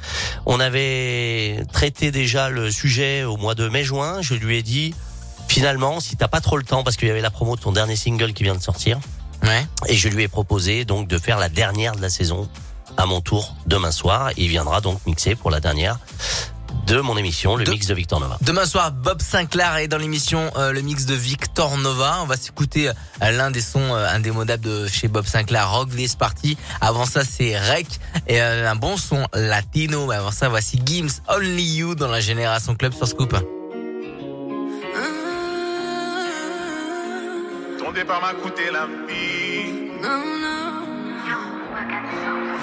On 0.45 0.59
avait 0.59 1.63
traité 1.73 2.11
déjà 2.11 2.49
le 2.49 2.71
sujet 2.71 3.23
au 3.23 3.37
mois 3.37 3.55
de 3.55 3.67
mai 3.67 3.83
juin. 3.83 4.21
Je 4.21 4.35
lui 4.35 4.57
ai 4.57 4.63
dit 4.63 4.93
finalement 5.47 5.99
si 5.99 6.15
t'as 6.15 6.27
pas 6.27 6.41
trop 6.41 6.57
le 6.57 6.63
temps 6.63 6.83
parce 6.83 6.95
qu'il 6.95 7.07
y 7.07 7.11
avait 7.11 7.21
la 7.21 7.31
promo 7.31 7.55
de 7.55 7.61
ton 7.61 7.71
dernier 7.71 7.95
single 7.95 8.33
qui 8.33 8.43
vient 8.43 8.55
de 8.55 8.61
sortir. 8.61 8.99
Ouais. 9.41 9.65
et 9.87 9.95
je 9.95 10.09
lui 10.09 10.23
ai 10.23 10.27
proposé 10.27 10.83
donc 10.83 11.07
de 11.07 11.17
faire 11.17 11.39
la 11.39 11.47
dernière 11.47 11.95
de 11.95 12.01
la 12.01 12.09
saison 12.09 12.49
à 12.97 13.05
mon 13.05 13.21
tour 13.21 13.55
demain 13.67 13.91
soir. 13.91 14.31
Il 14.35 14.49
viendra 14.49 14.81
donc 14.81 14.99
mixer 15.05 15.35
pour 15.35 15.49
la 15.49 15.61
dernière 15.61 15.97
de 16.87 16.99
mon 17.01 17.17
émission, 17.17 17.55
le 17.55 17.63
De- 17.65 17.71
mix 17.71 17.87
de 17.87 17.93
Victor 17.93 18.19
Nova. 18.19 18.37
Demain 18.41 18.65
soir, 18.65 18.91
Bob 18.91 19.21
Sinclair 19.21 19.77
est 19.77 19.87
dans 19.87 19.97
l'émission 19.97 20.51
euh, 20.57 20.71
le 20.71 20.81
mix 20.81 21.05
de 21.05 21.13
Victor 21.13 21.77
Nova. 21.77 22.19
On 22.21 22.25
va 22.25 22.37
s'écouter 22.37 22.89
euh, 22.89 23.31
l'un 23.31 23.51
des 23.51 23.61
sons 23.61 23.93
euh, 23.93 24.07
indémodables 24.09 24.63
de 24.63 24.87
chez 24.87 25.07
Bob 25.07 25.25
Sinclair, 25.25 25.69
Rock 25.71 25.89
This 25.95 26.15
Party. 26.15 26.57
Avant 26.81 27.05
ça, 27.05 27.23
c'est 27.23 27.57
Rec 27.57 27.87
et 28.27 28.41
euh, 28.41 28.69
un 28.69 28.75
bon 28.75 28.97
son 28.97 29.27
latino. 29.33 30.07
Mais 30.07 30.15
avant 30.15 30.31
ça, 30.31 30.49
voici 30.49 30.81
Gims 30.85 31.09
Only 31.27 31.63
You 31.77 31.95
dans 31.95 32.07
la 32.07 32.21
Génération 32.21 32.75
Club 32.75 32.93
sur 32.93 33.07
Scoop. 33.07 33.35
Ton 37.79 37.91
départ 37.91 38.21
m'a 38.21 38.33
coûté 38.33 38.63
la 38.71 38.85
vie. 39.07 39.71
No, 40.01 40.09
no. 40.09 42.28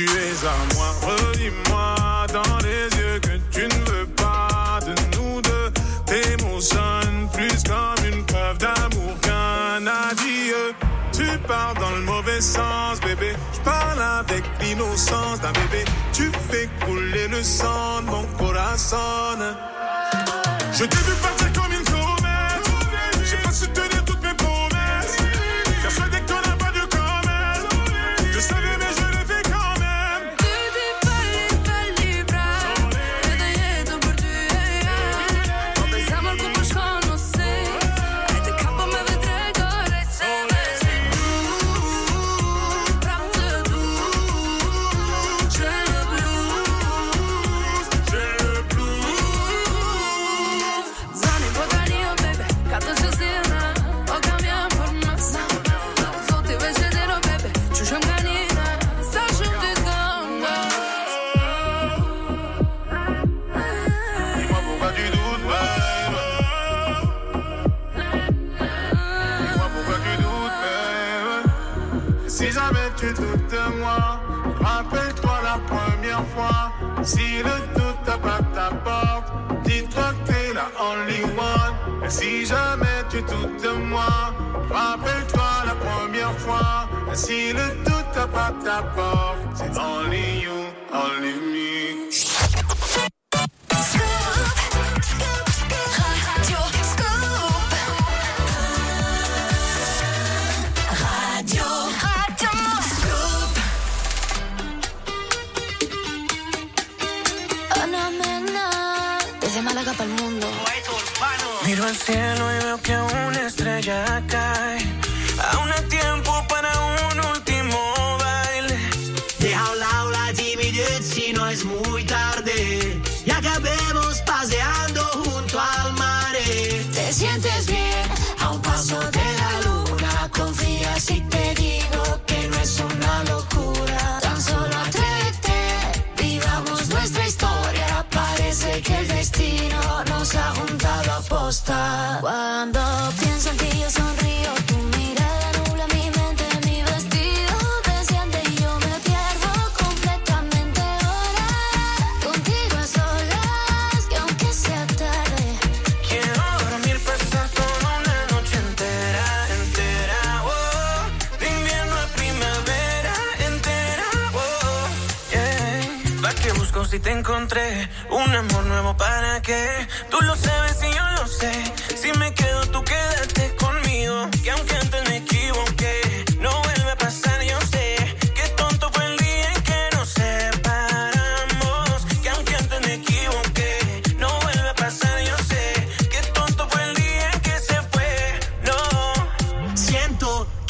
tu 0.00 0.06
es 0.16 0.44
à 0.46 0.56
moi. 0.74 0.79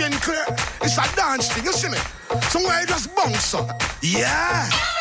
chin. 0.00 0.12
It's 0.82 0.96
a 0.96 1.16
dance 1.16 1.52
thing, 1.52 1.64
you 1.64 1.72
see 1.72 1.88
me? 1.88 1.98
Somewhere 2.48 2.76
I 2.76 2.84
just 2.86 3.14
bounce 3.14 3.54
up. 3.54 3.82
Yeah. 4.02 4.99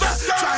Let's 0.00 0.26
go. 0.26 0.49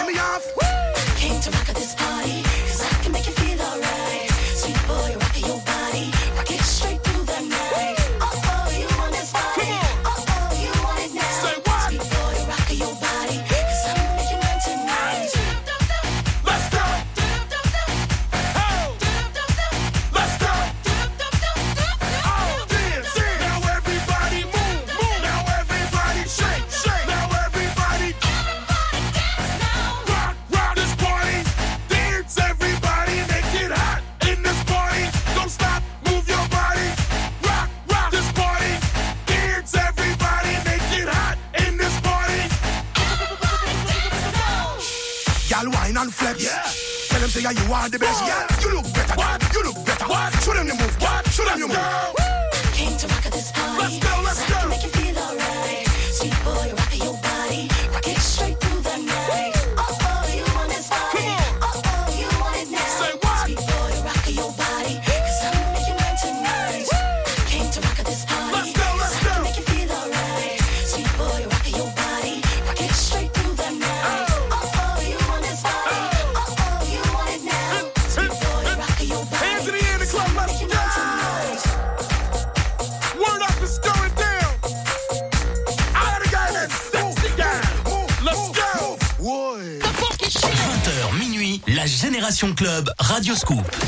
Radioscoop. 93.33 93.82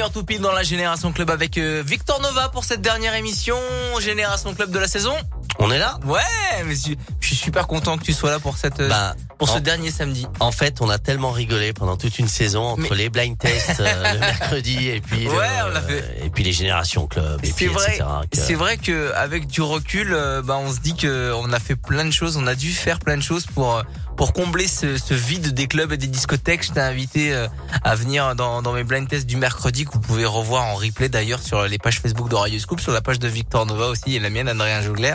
21h 0.00 0.12
tout 0.12 0.24
pile 0.24 0.40
dans 0.40 0.52
la 0.52 0.62
Génération 0.62 1.12
Club 1.12 1.30
avec 1.30 1.58
euh, 1.58 1.82
Victor 1.84 2.20
Nova 2.22 2.48
pour 2.48 2.64
cette 2.64 2.80
dernière 2.80 3.14
émission 3.14 3.56
Génération 3.98 4.54
Club 4.54 4.70
de 4.70 4.78
la 4.78 4.88
saison. 4.88 5.14
On 5.58 5.70
est 5.70 5.78
là? 5.78 5.98
Ouais, 6.06 6.64
mais 6.64 6.74
je 6.74 6.94
suis 7.26 7.36
super 7.36 7.66
content 7.66 7.98
que 7.98 8.04
tu 8.04 8.12
sois 8.12 8.30
là 8.30 8.38
pour 8.38 8.56
cette... 8.56 8.80
Euh, 8.80 8.88
bah, 8.88 9.14
pour 9.40 9.48
ce 9.48 9.56
en- 9.56 9.60
dernier 9.60 9.90
samedi. 9.90 10.26
En 10.38 10.52
fait, 10.52 10.80
on 10.80 10.88
a 10.88 10.98
tellement 10.98 11.32
rigolé 11.32 11.72
pendant 11.72 11.96
toute 11.96 12.18
une 12.20 12.28
saison 12.28 12.62
entre 12.62 12.94
les 12.94 13.08
blind 13.08 13.36
tests 13.36 13.80
euh, 13.80 14.12
le 14.14 14.18
mercredi 14.20 14.88
et 14.88 15.00
puis 15.00 15.24
le- 15.24 15.30
Ouais, 15.30 15.46
on 15.66 15.70
l'a 15.70 15.80
fait. 15.80 16.04
et 16.24 16.30
puis 16.30 16.44
les 16.44 16.52
générations 16.52 17.06
club 17.08 17.40
et 17.42 17.48
C'est 17.48 17.52
puis 17.54 17.66
vrai, 17.66 17.98
c'est 18.32 18.54
vrai 18.54 18.76
que 18.76 19.12
avec 19.14 19.48
du 19.48 19.62
recul, 19.62 20.12
euh, 20.12 20.42
bah 20.42 20.56
on 20.62 20.72
se 20.72 20.78
dit 20.80 20.94
que 20.94 21.32
on 21.34 21.52
a 21.52 21.58
fait 21.58 21.74
plein 21.76 22.04
de 22.04 22.10
choses, 22.12 22.36
on 22.36 22.46
a 22.46 22.54
dû 22.54 22.70
faire 22.70 23.00
plein 23.00 23.16
de 23.16 23.22
choses 23.22 23.46
pour 23.46 23.74
euh, 23.76 23.82
pour 24.16 24.34
combler 24.34 24.66
ce, 24.66 24.98
ce 24.98 25.14
vide 25.14 25.54
des 25.54 25.66
clubs 25.66 25.90
et 25.92 25.96
des 25.96 26.06
discothèques. 26.06 26.66
Je 26.66 26.72
t'ai 26.72 26.80
invité 26.80 27.32
euh, 27.32 27.48
à 27.82 27.94
venir 27.94 28.34
dans, 28.36 28.60
dans 28.60 28.72
mes 28.74 28.84
blind 28.84 29.08
tests 29.08 29.24
du 29.26 29.36
mercredi 29.38 29.86
que 29.86 29.92
vous 29.92 30.00
pouvez 30.00 30.26
revoir 30.26 30.64
en 30.64 30.74
replay 30.74 31.08
d'ailleurs 31.08 31.40
sur 31.40 31.62
les 31.66 31.78
pages 31.78 32.00
Facebook 32.00 32.28
de 32.28 32.34
Radio 32.34 32.58
Scoop, 32.58 32.80
sur 32.80 32.92
la 32.92 33.00
page 33.00 33.18
de 33.18 33.28
Victor 33.28 33.64
Nova 33.64 33.86
aussi 33.86 34.14
et 34.16 34.18
la 34.18 34.28
mienne 34.28 34.46
Adrien 34.48 34.82
Jougler. 34.82 35.14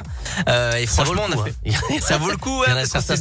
Euh, 0.49 0.76
et 0.78 0.88
Ça 0.88 1.05
franchement, 1.05 1.28
le 1.28 1.34
on 1.36 1.39
a 1.39 1.43
coup, 1.43 1.43
fait. 1.43 1.71
hein. 1.71 1.97
ça 2.01 2.17
vaut 2.17 2.32
le 2.32 2.38
coup, 2.38 2.61
ouais, 2.61 2.67
a 2.67 2.73
parce 2.73 2.89
qu'on 2.93 2.99
certains, 3.01 3.15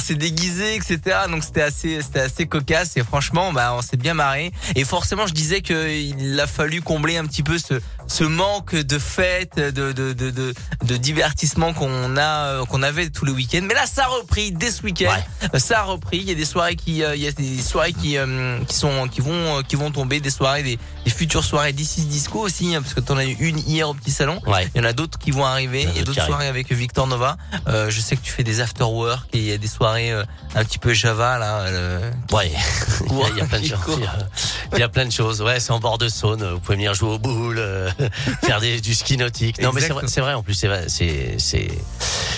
s'est 0.00 0.13
s'est 0.14 0.18
déguisé, 0.18 0.74
etc. 0.76 0.98
Donc 1.30 1.42
c'était 1.42 1.62
assez, 1.62 2.00
c'était 2.02 2.20
assez 2.20 2.46
cocasse 2.46 2.96
et 2.96 3.02
franchement, 3.02 3.52
bah, 3.52 3.74
on 3.76 3.82
s'est 3.82 3.96
bien 3.96 4.14
marré. 4.14 4.52
Et 4.76 4.84
forcément, 4.84 5.26
je 5.26 5.34
disais 5.34 5.60
qu'il 5.60 6.38
a 6.40 6.46
fallu 6.46 6.82
combler 6.82 7.16
un 7.16 7.24
petit 7.26 7.42
peu 7.42 7.58
ce, 7.58 7.74
ce 8.06 8.24
manque 8.24 8.74
de 8.74 8.98
fêtes, 8.98 9.56
de, 9.56 9.92
de, 9.92 10.12
de, 10.12 10.30
de, 10.30 10.54
de 10.84 10.96
divertissement 10.96 11.72
qu'on 11.72 12.16
a, 12.16 12.46
euh, 12.46 12.64
qu'on 12.64 12.82
avait 12.82 13.10
tous 13.10 13.24
les 13.24 13.32
week-ends. 13.32 13.62
Mais 13.62 13.74
là, 13.74 13.86
ça 13.86 14.04
a 14.04 14.08
repris 14.08 14.52
dès 14.52 14.70
ce 14.70 14.82
week-end. 14.82 15.14
Ça 15.58 15.80
a 15.80 15.82
repris. 15.82 16.18
Il 16.18 16.28
y 16.28 16.32
a 16.32 16.34
des 16.34 16.44
soirées 16.44 16.76
qui, 16.76 17.02
euh, 17.02 17.16
il 17.16 17.22
y 17.22 17.26
a 17.26 17.32
des 17.32 17.60
soirées 17.60 17.92
qui, 17.92 18.16
euh, 18.18 18.58
qui 18.68 18.74
sont, 18.76 19.08
qui 19.08 19.20
vont, 19.20 19.62
qui 19.62 19.76
vont 19.76 19.90
tomber, 19.90 20.20
des 20.20 20.30
soirées, 20.30 20.62
des, 20.62 20.78
des 21.04 21.10
futures 21.10 21.44
soirées 21.44 21.72
d'ici 21.72 22.02
disco 22.02 22.40
aussi, 22.40 22.74
hein, 22.74 22.82
parce 22.82 22.94
que 22.94 23.00
t'en 23.00 23.16
as 23.16 23.24
eu 23.24 23.36
une 23.40 23.58
hier 23.58 23.88
au 23.88 23.94
petit 23.94 24.10
salon. 24.12 24.40
Il 24.74 24.78
y 24.78 24.80
en 24.80 24.88
a 24.88 24.92
d'autres 24.92 25.18
qui 25.18 25.30
vont 25.30 25.44
arriver. 25.44 25.82
Il 25.90 25.96
y 25.96 26.00
a 26.00 26.04
d'autres 26.04 26.24
soirées 26.24 26.46
avec 26.48 26.70
Victor 26.72 27.06
Nova. 27.06 27.36
Euh, 27.68 27.90
je 27.90 28.00
sais 28.00 28.16
que 28.16 28.22
tu 28.22 28.30
fais 28.30 28.44
des 28.44 28.60
after 28.60 28.84
work 28.84 29.28
et 29.32 29.38
il 29.38 29.44
y 29.44 29.52
a 29.52 29.58
des 29.58 29.66
soirées 29.68 30.03
euh, 30.12 30.24
un 30.54 30.64
petit 30.64 30.78
peu 30.78 30.92
Java 30.92 31.38
là. 31.38 31.70
le- 31.70 32.00
Ouais, 32.34 32.50
il 33.10 33.16
y 33.18 33.22
a- 33.22 33.28
il 33.30 33.36
y 33.38 33.40
a 33.40 33.44
plein 33.46 33.60
de 33.60 33.66
choses. 33.66 33.78
Il 34.72 34.78
y 34.78 34.82
a- 34.82 34.86
Il 34.86 34.90
plein 34.90 35.06
de 35.06 35.12
choses. 35.12 35.40
Ouais, 35.42 35.60
c'est 35.60 35.70
en 35.72 35.78
bord 35.80 35.98
de 35.98 36.08
Saône. 36.08 36.44
Vous 36.52 36.58
pouvez 36.60 36.76
venir 36.76 36.94
jouer 36.94 37.10
au 37.10 37.18
boule, 37.18 37.58
euh, 37.58 37.90
faire 38.44 38.60
des, 38.60 38.80
du 38.80 38.94
ski 38.94 39.16
nautique. 39.16 39.60
Non, 39.60 39.72
mais 39.72 39.80
c'est 39.80 39.88
vrai, 39.92 40.02
Exactement. 40.04 40.08
c'est 40.12 40.20
vrai. 40.20 40.34
En 40.34 40.42
plus, 40.42 40.54
c'est 40.54 40.88
c'est 40.88 41.68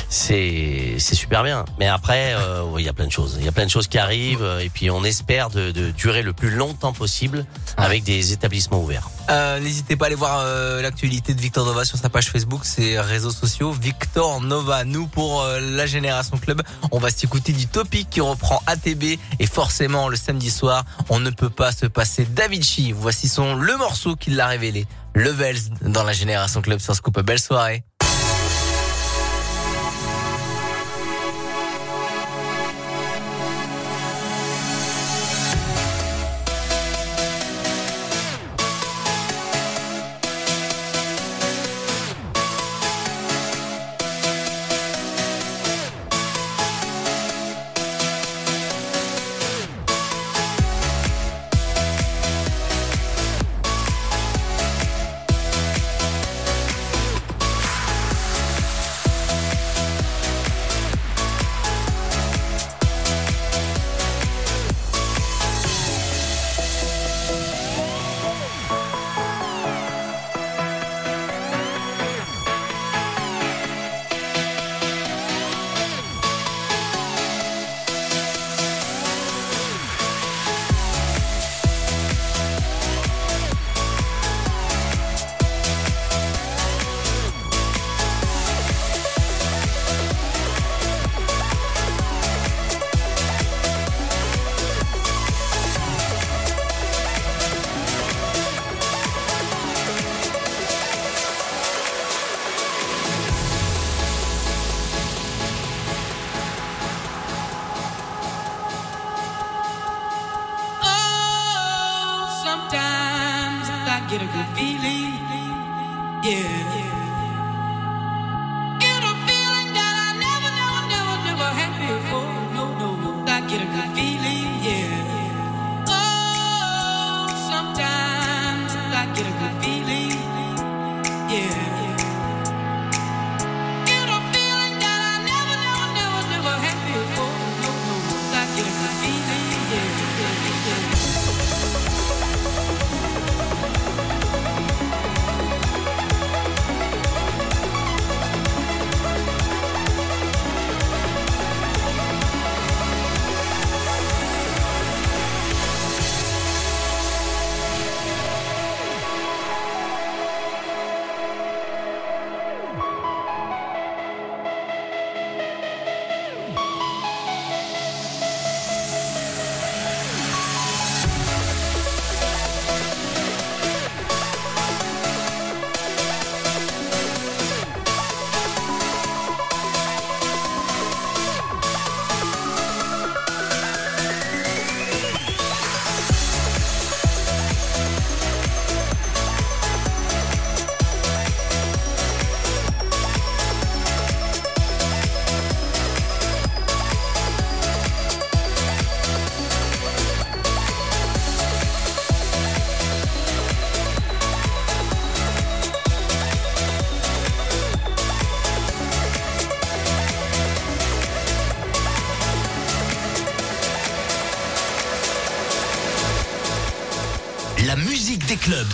c'est 0.08 0.94
c'est 0.98 1.14
super 1.14 1.42
bien. 1.42 1.64
Mais 1.78 1.86
après, 1.86 2.34
euh, 2.34 2.62
ouais, 2.64 2.82
il 2.82 2.86
y 2.86 2.88
a 2.88 2.92
plein 2.92 3.06
de 3.06 3.12
choses. 3.12 3.36
Il 3.38 3.44
y 3.44 3.48
a 3.48 3.52
plein 3.52 3.64
de 3.66 3.70
choses 3.70 3.88
qui 3.88 3.98
arrivent. 3.98 4.42
euh, 4.42 4.60
Et 4.60 4.68
puis, 4.68 4.90
on 4.90 5.04
espère 5.04 5.50
de, 5.50 5.70
de 5.70 5.90
durer 5.90 6.22
le 6.22 6.32
plus 6.32 6.50
longtemps 6.50 6.92
possible 6.92 7.44
avec 7.76 8.04
des 8.04 8.32
établissements 8.32 8.80
ouverts. 8.82 9.10
Euh, 9.30 9.58
N'hésitez 9.60 9.96
pas 9.96 10.04
à 10.04 10.08
aller 10.08 10.14
voir 10.14 10.40
euh, 10.44 10.80
l'actualité 10.82 11.34
de 11.34 11.40
Victor 11.40 11.64
Nova 11.66 11.84
sur 11.84 11.98
sa 11.98 12.08
page 12.08 12.30
Facebook, 12.30 12.64
ses 12.64 13.00
réseaux 13.00 13.30
sociaux. 13.32 13.72
Victor 13.72 14.40
Nova, 14.40 14.84
nous 14.84 15.06
pour 15.06 15.42
euh, 15.42 15.58
la 15.60 15.86
Génération 15.86 16.36
Club, 16.38 16.62
on 16.92 16.98
va 16.98 17.10
s'écouter 17.10 17.52
du 17.56 17.66
topic 17.66 18.08
qui 18.10 18.20
reprend 18.20 18.62
ATB 18.66 19.18
et 19.38 19.46
forcément 19.46 20.08
le 20.08 20.16
samedi 20.16 20.50
soir, 20.50 20.84
on 21.08 21.18
ne 21.18 21.30
peut 21.30 21.50
pas 21.50 21.72
se 21.72 21.86
passer 21.86 22.24
d'Avicii. 22.24 22.92
Voici 22.92 23.28
son 23.28 23.54
le 23.54 23.76
morceau 23.76 24.14
qui 24.14 24.30
l'a 24.30 24.46
révélé, 24.46 24.86
Levels 25.14 25.70
dans 25.82 26.04
la 26.04 26.12
Génération 26.12 26.62
Club 26.62 26.78
sur 26.78 26.94
Scoop. 26.94 27.20
Belle 27.20 27.40
soirée. 27.40 27.84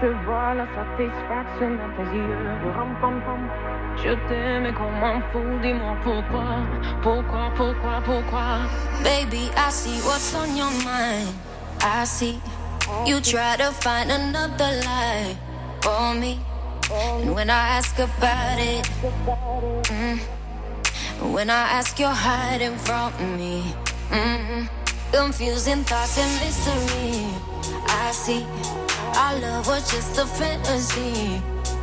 Vois 0.00 0.54
la 0.54 0.64
satisfaction 0.76 1.70
dans 1.74 1.90
tes 1.96 2.16
yeux. 2.16 2.38
Je 3.96 4.14
t'aime 4.28 4.72
qu'on 4.72 4.92
m'en 4.92 5.20
fout. 5.32 5.60
Dis-moi 5.60 5.96
pourquoi. 6.04 6.44
Pourquoi, 7.02 7.50
pourquoi, 7.56 8.00
pourquoi. 8.04 8.58
Baby, 9.02 9.50
I 9.56 9.70
see 9.70 10.00
what's 10.06 10.32
on 10.36 10.56
your 10.56 10.70
mind. 10.84 11.28
I 11.82 12.04
see 12.04 12.38
you 13.06 13.20
try 13.20 13.56
to 13.56 13.72
find 13.72 14.12
another 14.12 14.70
lie 14.84 15.36
for 15.82 16.14
me. 16.14 16.38
And 16.92 17.34
when 17.34 17.50
I 17.50 17.78
ask 17.78 17.98
about 17.98 18.58
it, 18.60 18.88
mm, 19.90 20.20
when 21.32 21.50
I 21.50 21.78
ask, 21.78 21.98
you're 21.98 22.08
hiding 22.08 22.76
from 22.76 23.12
me. 23.36 23.74
mm 24.10 24.68
Confusing 25.10 25.82
thoughts 25.84 26.18
and 26.18 26.30
mystery. 26.40 27.26
I 27.88 28.12
see 28.12 28.46
our 29.16 29.38
love 29.40 29.66
was 29.66 29.90
just 29.90 30.18
a 30.18 30.26
fantasy 30.26 31.40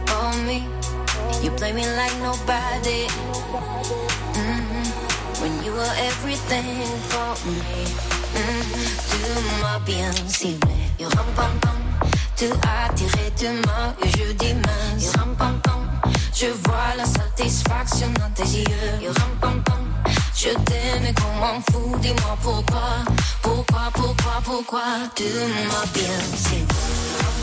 for 0.07 0.33
me. 0.45 0.67
You 1.43 1.51
play 1.51 1.73
me 1.73 1.85
like 1.95 2.15
nobody. 2.21 3.07
mm 4.33 4.85
When 5.41 5.53
you 5.63 5.71
were 5.73 5.95
everything 6.09 6.85
for 7.11 7.31
me. 7.47 7.85
Mm, 8.35 8.63
Tu 9.09 9.17
m'as 9.61 9.79
bien 9.85 10.11
ciblé. 10.27 10.75
You 10.99 11.07
ram 11.09 11.29
pam 11.35 11.59
pam. 11.61 11.79
Tu 12.35 12.45
as 12.67 12.89
tiré 12.95 13.31
de 13.39 13.49
main 13.67 13.95
et 14.03 14.09
je 14.17 14.31
dis 14.33 14.53
mince. 14.53 15.03
You 15.03 15.11
ram 15.17 15.35
pam 15.35 15.59
pam. 15.61 15.81
Je 16.33 16.47
vois 16.63 16.95
la 16.97 17.05
satisfaction 17.05 18.09
dans 18.19 18.31
tes 18.33 18.49
yeux. 18.59 18.91
You 19.01 19.11
ram 19.19 19.31
pam 19.41 19.63
pam. 19.63 19.83
Je 20.35 20.49
t'aime 20.49 21.05
et 21.09 21.13
qu'on 21.13 21.33
m'en 21.39 21.61
fout. 21.71 21.99
Dis-moi 22.01 22.37
pourquoi. 22.41 22.89
Pourquoi, 23.41 23.83
pourquoi, 23.93 24.35
pourquoi. 24.43 24.83
Tu 25.15 25.23
m'as 25.23 25.85
bien 25.93 26.19
ciblé. 26.35 27.04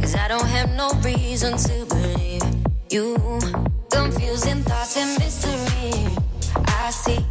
Cause 0.00 0.14
I 0.14 0.28
don't 0.28 0.46
have 0.46 0.70
no 0.76 0.90
reason 1.02 1.56
to 1.56 1.86
believe 1.86 2.42
you. 2.90 3.16
Confusing 3.90 4.62
thoughts 4.62 4.96
and 4.96 5.18
mystery. 5.18 6.06
I 6.66 6.90
see. 6.90 7.24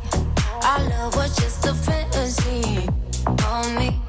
Our 0.64 0.80
love 0.90 1.16
was 1.16 1.36
just 1.36 1.66
a 1.66 1.74
fantasy. 1.74 2.88
On 3.48 3.76
me. 3.76 4.00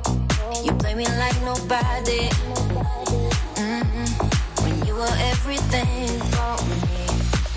You 0.65 0.73
play 0.73 0.95
me 0.95 1.05
like 1.05 1.39
nobody. 1.43 2.29
Mm-mm. 3.55 4.09
When 4.63 4.87
you 4.87 4.95
were 4.95 5.17
everything 5.33 6.09
for 6.33 6.57
me. 6.71 7.07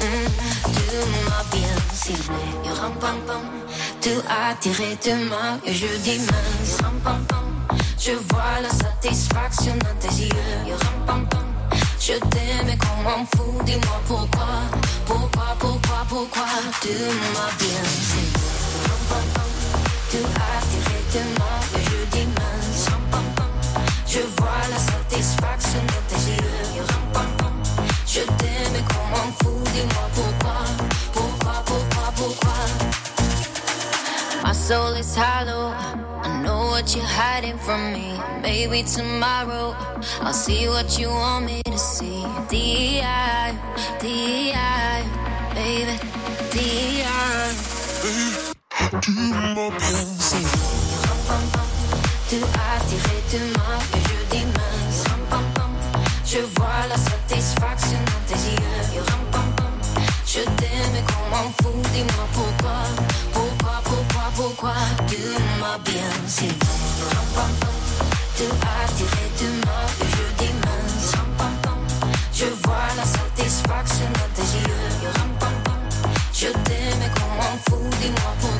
Mm. 0.03 0.27
Tu 0.75 0.97
m'as 1.29 1.43
bien 1.51 1.75
ciblé. 1.93 2.43
Ram 2.79 2.93
pam 2.99 3.21
pam. 3.27 3.45
Tu 4.01 4.11
as 4.27 4.55
tiré 4.59 4.95
de 5.03 5.67
et 5.67 5.73
je 5.73 5.87
dis 6.03 6.19
mince. 6.19 6.81
Ram 6.81 6.99
pam 7.03 7.25
pam. 7.25 7.58
Je 8.01 8.11
vois 8.11 8.61
la 8.63 8.69
satisfaction 8.69 9.73
dans 9.75 9.95
tes 9.99 10.23
yeux. 10.23 10.29
You 10.65 10.75
ram 10.75 11.05
pam 11.05 11.27
pam. 11.27 11.43
Je 11.99 12.13
t'aime 12.13 12.69
et 12.69 12.77
qu'on 12.77 13.03
m'en 13.03 13.25
fout. 13.35 13.65
Dis-moi 13.65 13.99
pourquoi. 14.07 14.47
Pourquoi, 15.05 15.47
pourquoi, 15.59 16.05
pourquoi. 16.07 16.45
Tu 16.81 16.87
m'as 16.87 17.51
bien 17.59 17.83
ciblé. 18.07 18.47
You 18.71 18.87
ram 18.87 19.03
pam 19.09 19.25
pam. 19.33 19.49
Tu 20.09 20.17
as 20.17 20.61
tiré 20.69 20.99
de 21.13 21.23
main 21.39 21.59
et 21.75 21.83
je 21.83 22.17
dis 22.17 22.27
mince. 22.37 22.87
Ram 22.89 23.03
pam 23.11 23.27
pam. 23.35 23.83
Je 24.07 24.19
vois 24.37 24.63
la 24.71 24.79
satisfaction 24.79 25.81
dans 25.91 26.05
tes 26.07 26.21
yeux. 26.31 26.59
You 26.77 26.83
ram 26.87 27.05
pam 27.11 27.29
pam. 27.37 27.85
Je 28.07 28.21
t'aime 28.21 28.75
et 28.79 28.85
qu'on 28.93 29.05
m'en 29.11 29.29
fout. 29.43 29.63
Dis-moi 29.73 30.07
pourquoi. 30.15 30.59
Pourquoi, 31.11 31.55
pourquoi, 31.65 32.13
pourquoi. 32.15 32.57
My 34.45 34.53
soul 34.53 34.95
is 34.97 35.17
hollow. 35.17 35.73
Know 36.59 36.65
what 36.65 36.93
you're 36.93 37.05
hiding 37.05 37.57
from 37.57 37.93
me. 37.93 38.19
Maybe 38.41 38.83
tomorrow 38.83 39.73
I'll 40.19 40.33
see 40.33 40.67
what 40.67 40.99
you 40.99 41.07
want 41.07 41.45
me 41.45 41.61
to 41.63 41.77
see. 41.77 42.21
D.I. 42.49 43.55
D.I. 44.01 45.03
Baby. 45.55 45.95
D.I. 46.51 47.53
Ciblé. 50.19 50.49
Tu 52.27 52.37
as 52.43 52.79
tiré 52.89 53.17
de 53.31 53.39
main 53.55 53.79
et 53.95 54.03
je 54.09 54.19
dis. 54.31 54.45
Je 56.25 56.39
vois 56.57 56.83
la 56.89 56.97
satisfaction 56.97 57.99
dans 58.09 58.23
tes 58.27 58.39
yeux. 58.51 59.03
Je 60.25 60.41
t'aime 60.41 60.97
qu'on 61.07 61.25
m'en 61.29 61.49
fout, 61.61 61.81
dis-moi 61.93 62.25
pourquoi. 62.33 63.28
Pourquoi, 64.35 64.73
tu 65.07 65.17
m'as 65.59 65.77
bien 65.79 66.09
si. 66.27 66.47
Tu 68.37 68.43
as 68.43 68.87
tiré 68.93 69.25
du 69.37 69.47
moi 69.65 69.81
et 70.01 70.05
je 70.05 70.43
dis. 70.43 70.53
Je 72.33 72.45
vois 72.45 72.89
la 72.95 73.03
satisfaction 73.03 74.07
dans 74.13 74.31
tes 74.33 74.47
yeux. 74.57 74.89
Je 76.33 76.47
t'aime 76.47 77.05
qu'on 77.15 77.31
m'en 77.35 77.55
fout, 77.67 77.89
dis-moi. 77.99 78.31
Pourquoi, 78.39 78.58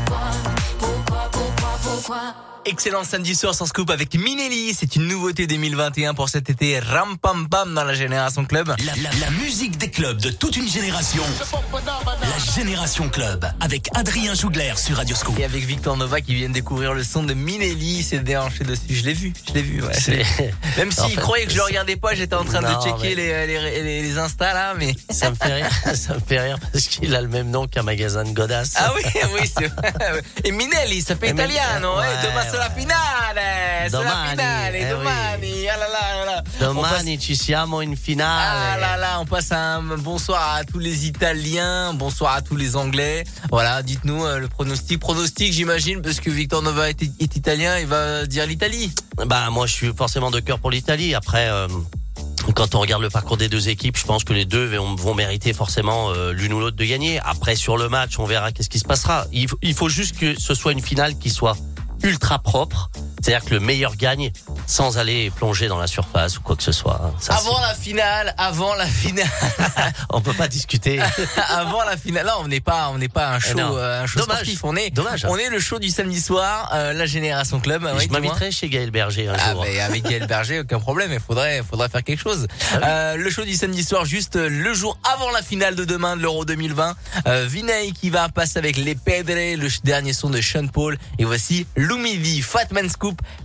pourquoi. 2.07 2.34
Excellent 2.65 3.05
samedi 3.05 3.35
soir 3.35 3.55
sans 3.55 3.65
scoop 3.65 3.89
avec 3.89 4.13
Minelli. 4.15 4.76
C'est 4.77 4.97
une 4.97 5.07
nouveauté 5.07 5.47
2021 5.47 6.13
pour 6.13 6.27
cet 6.27 6.49
été. 6.49 6.77
Ram 6.80 7.17
pam 7.17 7.47
pam 7.47 7.73
dans 7.73 7.85
la 7.85 7.93
Génération 7.93 8.43
Club. 8.43 8.67
La, 8.85 8.93
la- 9.01 9.17
la 9.17 9.30
musique 9.31 9.77
des 9.77 9.89
clubs 9.89 10.17
de 10.19 10.30
toute 10.30 10.57
une 10.57 10.67
génération. 10.67 11.23
La 11.73 12.53
Génération 12.53 13.07
Club 13.09 13.45
avec 13.61 13.88
Adrien 13.95 14.34
Jougler 14.35 14.73
sur 14.76 14.97
Radio 14.97 15.15
Scoop. 15.15 15.39
Et 15.39 15.45
avec 15.45 15.63
Victor 15.63 15.95
Nova 15.95 16.19
qui 16.19 16.35
vient 16.35 16.49
de 16.49 16.53
découvrir 16.53 16.93
le 16.93 17.01
son 17.03 17.23
de 17.23 17.34
Minelli, 17.34 17.99
il 17.99 18.03
s'est 18.03 18.19
déhanché 18.19 18.65
dessus. 18.65 18.81
Je 18.89 19.03
l'ai 19.05 19.13
vu, 19.13 19.34
je 19.47 19.53
l'ai 19.53 19.61
vu. 19.61 19.81
ouais. 19.81 19.93
C'est- 19.93 20.53
Même 20.77 20.91
s'il 20.91 21.11
fait, 21.15 21.21
croyait 21.21 21.45
que 21.45 21.51
je 21.51 21.57
le 21.57 21.63
regardais 21.63 21.95
pas, 21.95 22.13
j'étais 22.13 22.35
en 22.35 22.43
train 22.43 22.59
Non, 22.61 22.77
de 22.77 22.84
checker 22.84 23.15
mais- 23.15 23.15
les, 23.15 23.47
les, 23.47 23.81
les, 23.84 24.01
les 24.01 24.17
Insta 24.17 24.53
là, 24.53 24.73
mais. 24.77 24.93
Ça 25.11 25.31
me 25.31 25.35
fait 25.35 25.53
rire, 25.53 25.69
ça 25.95 26.13
me 26.15 26.19
fait 26.19 26.39
rire 26.41 26.57
parce 26.73 26.85
qu'il 26.88 27.15
a 27.15 27.21
le 27.21 27.30
même 27.30 27.49
nom 27.49 27.67
qu'un 27.67 27.84
magasin 27.84 28.23
de 28.26 28.31
godasses. 28.31 28.73
Ah 28.76 28.91
oui, 28.95 29.03
oui, 29.34 29.49
c'est 29.57 29.67
vrai. 29.67 29.93
Et 30.43 30.51
Minelli, 30.51 31.01
ça 31.01 31.15
fait 31.15 31.30
Et 31.30 31.34
Italiano, 31.94 31.99
ouais, 31.99 32.30
demain 32.30 32.44
c'est 32.52 32.57
la 32.57 32.68
ouais. 32.70 32.80
finale, 32.82 32.98
c'est 33.36 33.84
la 33.84 33.90
Domani, 33.90 34.30
finale, 34.30 34.74
eh 34.76 34.90
domani, 34.90 35.68
ah 35.70 35.78
là 35.78 35.88
là 35.88 36.26
là 36.26 36.26
là. 36.26 36.44
On 36.72 36.82
passe- 36.82 36.91
Domani 36.91 37.20
ci 37.20 37.36
siamo 37.36 37.80
in 37.80 37.91
Ah 37.94 37.95
finale. 37.95 38.80
là 38.82 38.98
là, 38.98 39.20
on 39.22 39.26
passe 39.26 39.52
un 39.52 39.82
bonsoir 39.98 40.56
à 40.56 40.64
tous 40.64 40.80
les 40.80 41.06
Italiens, 41.07 41.94
bonsoir 41.94 42.36
à 42.36 42.41
tous 42.41 42.56
les 42.56 42.76
Anglais. 42.76 43.24
Voilà, 43.49 43.82
dites-nous 43.84 44.26
euh, 44.26 44.40
le 44.40 44.48
pronostic. 44.48 44.99
Pronostic, 44.99 45.53
j'imagine, 45.53 46.02
parce 46.02 46.20
que 46.20 46.30
Victor 46.30 46.61
Nova 46.61 46.90
est, 46.90 47.02
est 47.02 47.36
italien, 47.36 47.78
il 47.80 47.88
va 47.88 48.26
dire 48.26 48.45
l'Italie. 48.45 48.91
Bah 49.26 49.49
moi 49.49 49.68
je 49.68 49.74
suis 49.74 49.94
forcément 49.95 50.32
de 50.32 50.40
cœur 50.40 50.60
pour 50.60 50.72
l'Italie. 50.72 51.14
Après, 51.16 51.49
euh, 51.49 51.68
quand 52.56 52.74
on 52.76 52.80
regarde 52.80 53.02
le 53.02 53.10
parcours 53.10 53.38
des 53.38 53.48
deux 53.49 53.70
équipes, 53.70 53.98
je 53.98 54.06
pense 54.06 54.24
que 54.24 54.34
les 54.34 54.45
deux 54.45 54.66
vont, 54.78 55.14
mériter 55.14 55.53
forcément 55.53 56.10
euh, 56.11 56.32
l'une 56.32 56.53
ou 56.53 56.60
l'autre 56.60 56.78
de 56.78 56.86
gagner. 56.86 57.20
Après 57.24 57.56
sur 57.56 57.78
le 57.78 57.90
match, 57.90 58.18
on 58.18 58.26
verra 58.26 58.52
qu'est-ce 58.52 58.70
qui 58.70 58.80
se 58.80 58.86
passera. 58.86 59.26
Il 59.32 59.74
faut 59.74 59.90
juste 59.90 60.18
que 60.18 60.40
ce 60.40 60.53
soit 60.53 60.72
une 60.72 60.82
finale 60.82 61.18
qui 61.18 61.30
soit 61.30 61.56
ultra 62.03 62.39
propre. 62.39 62.89
C'est-à-dire 63.22 63.46
que 63.46 63.54
le 63.54 63.60
meilleur 63.60 63.96
gagne 63.96 64.32
sans 64.66 64.98
aller 64.98 65.30
plonger 65.32 65.68
dans 65.68 65.78
la 65.80 65.88
surface 65.88 66.38
ou 66.38 66.41
quoi 66.41 66.56
que 66.56 66.64
ce 66.64 66.72
soit. 66.72 67.02
hein. 67.04 67.14
Ça, 67.20 67.36
avant 67.36 67.60
la 67.60 67.74
finale, 67.74 68.34
avant 68.38 68.74
la 68.76 68.86
finale, 68.86 69.28
on 70.10 70.22
peut 70.22 70.34
pas 70.34 70.48
discuter. 70.48 71.00
avant 71.50 71.84
la 71.84 71.98
finale. 71.98 72.26
Là, 72.26 72.38
on 72.40 72.48
n'est 72.48 72.62
pas, 72.62 72.90
on 72.94 72.98
n'est 72.98 73.10
pas 73.10 73.30
un 73.32 73.40
show, 73.40 73.56
non. 73.58 73.76
euh, 73.76 74.04
un 74.04 74.06
show 74.06 74.20
Dommage. 74.20 74.38
sportif. 74.38 74.64
On 74.64 74.76
est, 74.76 74.90
Dommage. 74.90 75.26
on 75.30 75.38
est 75.38 75.50
le 75.50 75.60
show 75.60 75.80
du 75.80 75.90
samedi 75.90 76.22
soir, 76.22 76.70
euh, 76.74 76.94
la 76.94 77.06
Génération 77.06 77.60
Club. 77.60 77.88
Oui, 77.98 78.06
je 78.08 78.12
m'inviterai 78.14 78.52
chez 78.52 78.70
Gaël 78.70 78.91
Berger 78.91 79.28
un 79.28 79.36
Ah 79.38 79.52
jour. 79.54 79.64
mais 79.66 79.80
avec 79.80 80.04
Gaël 80.04 80.26
Berger, 80.28 80.60
aucun 80.62 80.80
problème. 80.80 81.12
Il 81.14 81.20
faudrait, 81.20 81.62
faudrait 81.70 81.90
faire 81.90 82.04
quelque 82.04 82.22
chose. 82.22 82.48
Euh, 82.84 83.16
le 83.16 83.30
show 83.30 83.44
du 83.44 83.54
samedi 83.56 83.84
soir, 83.84 84.06
juste 84.06 84.36
le 84.36 84.74
jour 84.74 84.98
avant 85.14 85.30
la 85.32 85.41
finale 85.41 85.76
de 85.76 85.86
demain 85.86 86.16
de 86.16 86.22
l'Euro 86.22 86.46
2020. 86.46 86.96
Euh, 87.28 87.46
Vinay 87.50 87.91
qui 87.91 88.10
va 88.10 88.30
passer 88.30 88.58
avec 88.60 88.78
les 88.78 88.96
Pedre, 88.96 89.34
le 89.34 89.68
dernier 89.84 90.14
son 90.14 90.30
de 90.30 90.41
Sean 90.41 90.68
Paul. 90.68 90.98
Et 91.18 91.26
voici 91.26 91.66
Lumidi, 91.76 92.41
Fatman 92.41 92.90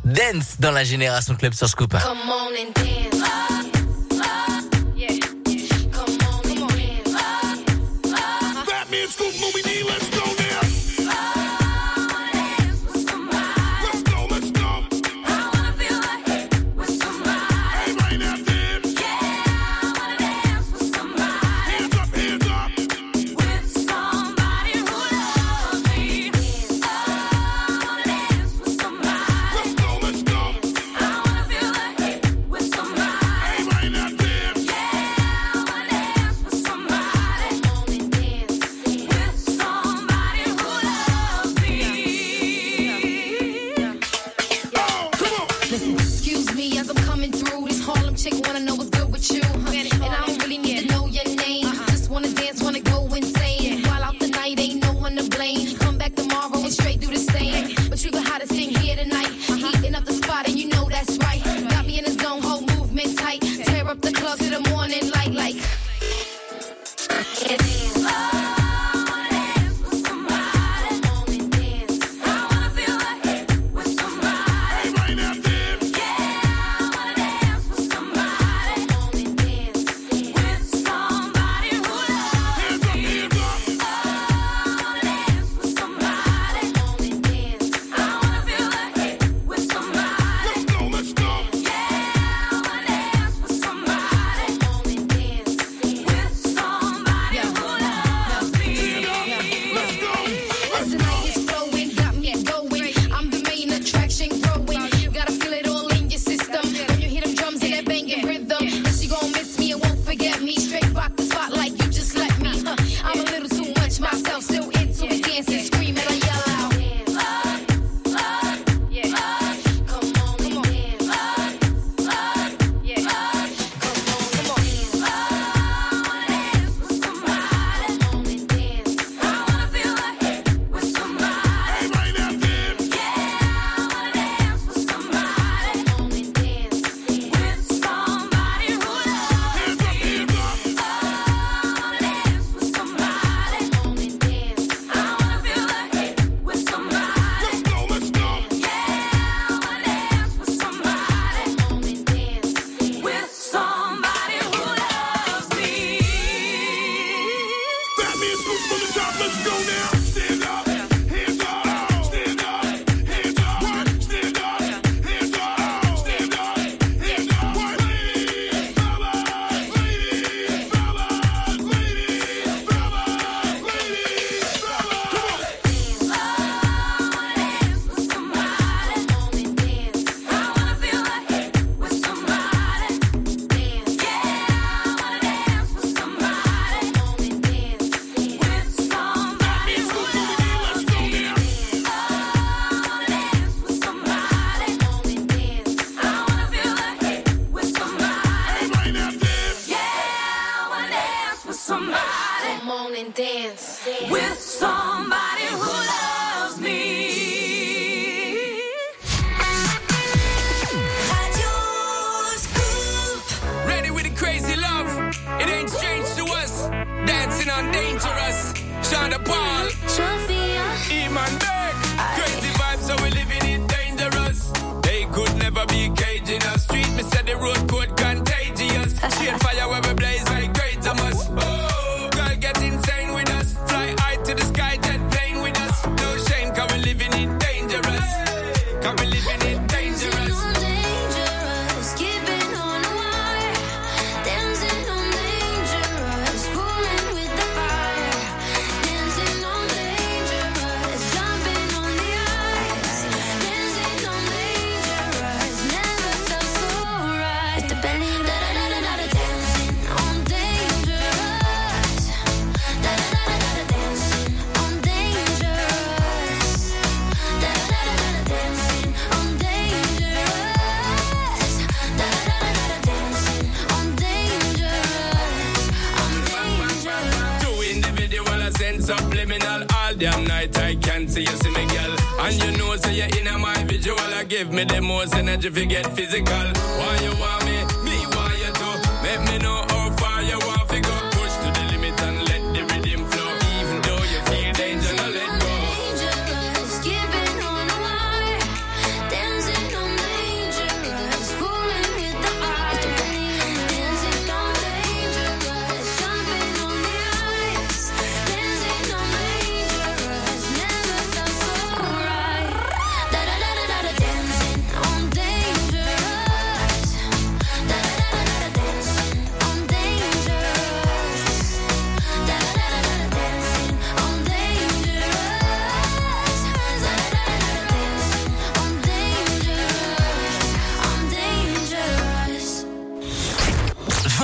Dance 0.04 0.56
dans 0.58 0.70
la 0.72 0.84
Génération 0.84 1.34
Club 1.34 1.54
sur 1.54 1.68
Scoop. 1.68 1.94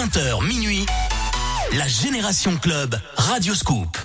20h 0.00 0.46
minuit, 0.46 0.86
la 1.76 1.86
Génération 1.86 2.56
Club, 2.56 2.98
Radio 3.16 3.54
Scoop. 3.54 3.98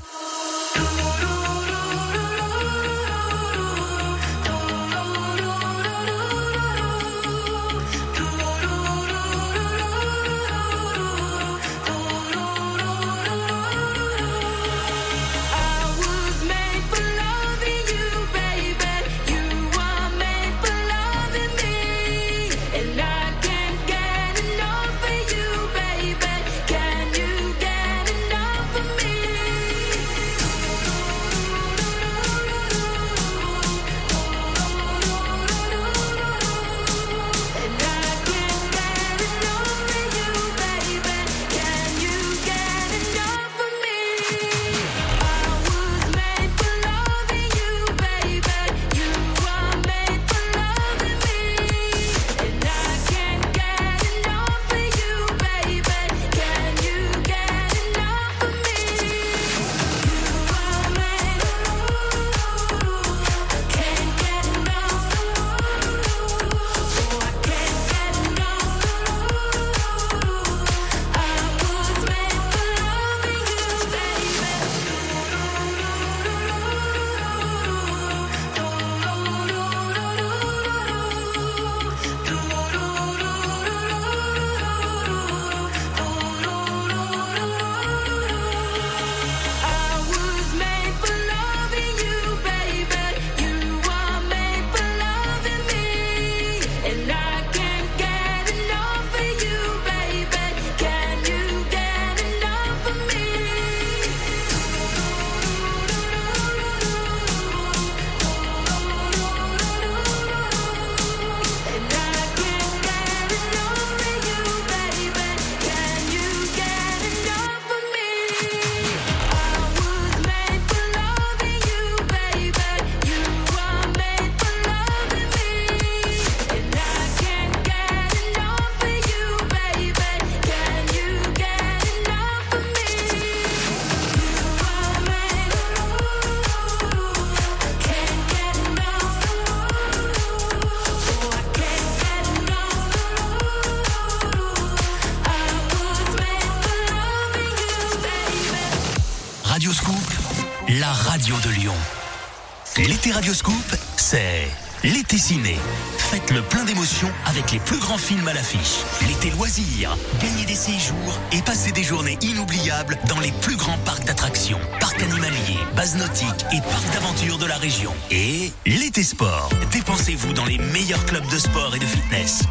Ciné. 155.18 155.56
Faites 155.98 156.30
le 156.32 156.42
plein 156.42 156.66
d'émotions 156.66 157.12
avec 157.26 157.52
les 157.52 157.60
plus 157.60 157.80
grands 157.80 157.98
films 157.98 158.28
à 158.28 158.34
l'affiche. 158.34 158.84
L'été 159.08 159.32
loisirs, 159.32 159.98
gagnez 160.22 160.46
des 160.46 160.56
séjours 160.56 161.20
et 161.32 161.42
passez 161.42 161.72
des 161.72 161.84
journées 161.84 162.18
inoubliables 162.22 162.98
dans 163.08 163.20
les 163.20 163.32
plus 163.42 163.56
grands 163.56 163.78
parcs 163.80 164.04
d'attractions, 164.04 164.60
parcs 164.80 165.02
animaliers, 165.02 165.60
bases 165.76 165.96
nautiques 165.96 166.46
et 166.52 166.60
parcs 166.60 166.94
d'aventure 166.94 167.38
de 167.38 167.46
la 167.46 167.56
région. 167.58 167.94
Et 168.12 168.52
l'été 168.66 169.04
sport, 169.04 169.50
dépensez-vous 169.72 170.34
dans 170.34 170.46
les 170.46 170.58
meilleurs 170.58 171.06
clubs 171.06 171.28
de 171.32 171.38
sport 171.38 171.76
et 171.76 171.80
de 171.80 171.86
fitness. 171.86 172.44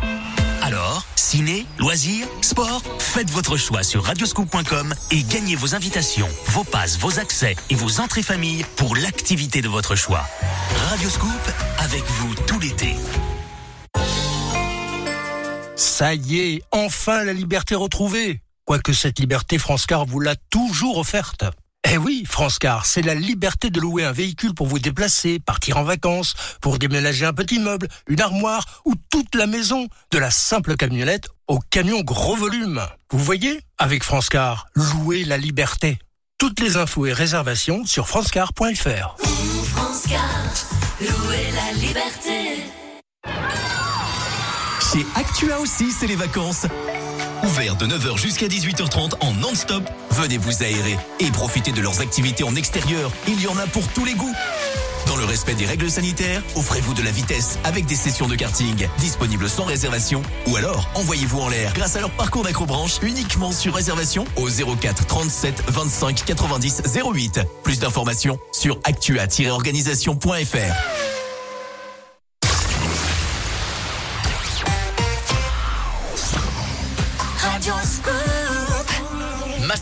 Alors, 0.62 1.05
ciné, 1.15 1.66
loisirs, 1.78 2.27
sport, 2.41 2.82
faites 2.99 3.31
votre 3.31 3.59
choix 3.59 3.82
sur 3.82 4.03
radioscoop.com 4.05 4.95
et 5.11 5.23
gagnez 5.24 5.57
vos 5.57 5.74
invitations, 5.74 6.28
vos 6.47 6.65
passes, 6.65 6.99
vos 6.99 7.19
accès 7.19 7.55
et 7.69 7.74
vos 7.74 8.01
entrées 8.01 8.23
famille 8.23 8.65
pour 8.77 8.97
l'activité 8.97 9.61
de 9.61 9.69
votre 9.69 9.95
choix. 9.95 10.27
Radioscoop, 10.89 11.31
avec 11.85 12.02
vous 12.05 12.35
tout 12.47 12.59
l'été. 12.61 12.94
Ça 15.77 16.15
y 16.15 16.39
est, 16.39 16.62
enfin 16.73 17.24
la 17.24 17.35
liberté 17.35 17.74
retrouvée. 17.74 18.40
Quoique 18.65 18.94
cette 18.94 19.19
liberté, 19.19 19.59
France 19.59 19.86
Car 19.86 20.06
vous 20.06 20.20
l'a 20.20 20.35
toujours 20.51 20.97
offerte. 20.97 21.44
Eh 21.90 21.98
oui, 21.98 22.24
France 22.27 22.59
Car, 22.59 22.86
c'est 22.86 23.02
la 23.02 23.15
liberté 23.15 23.69
de 23.69 23.78
louer 23.81 24.05
un 24.05 24.12
véhicule 24.12 24.55
pour 24.55 24.66
vous 24.66 24.78
déplacer, 24.78 25.39
partir 25.39 25.77
en 25.77 25.85
vacances, 25.85 26.35
pour 26.62 26.78
déménager 26.78 27.27
un 27.27 27.35
petit 27.35 27.59
meuble, 27.59 27.89
une 28.09 28.23
armoire 28.23 28.65
ou 28.86 28.94
toute 29.11 29.35
la 29.35 29.47
maison, 29.47 29.86
de 30.11 30.19
la 30.19 30.31
simple 30.31 30.77
camionnette 30.77 31.28
au 31.48 31.59
camion 31.59 32.01
gros 32.01 32.36
volume. 32.36 32.81
Vous 33.11 33.19
voyez 33.19 33.61
Avec 33.77 34.02
France 34.05 34.31
Car, 34.31 34.66
louez 34.74 35.24
la 35.24 35.36
liberté. 35.36 35.98
Toutes 36.39 36.61
les 36.61 36.78
infos 36.78 37.05
et 37.05 37.12
réservations 37.12 37.85
sur 37.85 38.09
francecar.fr. 38.09 39.16
France 39.19 40.05
Car, 40.09 40.64
louer 41.01 41.51
la 41.55 41.73
liberté. 41.79 42.62
Chez 44.93 45.07
Actua 45.16 45.59
aussi, 45.61 45.91
c'est 45.91 46.07
les 46.07 46.16
vacances. 46.16 46.66
Ouvert 47.43 47.77
de 47.77 47.87
9h 47.87 48.16
jusqu'à 48.16 48.47
18h30 48.47 49.15
en 49.21 49.33
non-stop, 49.35 49.83
venez 50.11 50.39
vous 50.39 50.62
aérer 50.62 50.97
et 51.21 51.31
profitez 51.31 51.73
de 51.73 51.81
leurs 51.81 52.01
activités 52.01 52.45
en 52.45 52.55
extérieur. 52.55 53.11
Il 53.27 53.41
y 53.43 53.47
en 53.49 53.59
a 53.59 53.66
pour 53.66 53.87
tous 53.89 54.05
les 54.05 54.15
goûts. 54.15 54.35
Dans 55.06 55.16
le 55.16 55.24
respect 55.24 55.55
des 55.55 55.66
règles 55.66 55.90
sanitaires, 55.90 56.43
offrez-vous 56.56 56.94
de 56.94 57.02
la 57.02 57.10
vitesse 57.10 57.59
avec 57.64 57.86
des 57.86 57.94
sessions 57.94 58.28
de 58.28 58.35
karting 58.35 58.89
disponibles 58.98 59.48
sans 59.48 59.64
réservation 59.64 60.22
ou 60.47 60.56
alors 60.56 60.89
envoyez-vous 60.94 61.40
en 61.40 61.48
l'air 61.48 61.72
grâce 61.74 61.97
à 61.97 62.01
leur 62.01 62.10
parcours 62.10 62.44
d'acrobranche 62.44 62.98
uniquement 63.02 63.52
sur 63.52 63.74
réservation 63.74 64.24
au 64.36 64.48
04 64.48 65.06
37 65.06 65.64
25 65.68 66.24
90 66.24 66.82
08. 67.14 67.40
Plus 67.62 67.78
d'informations 67.78 68.39
sur 68.52 68.78
actua-organisation.fr. 68.85 71.03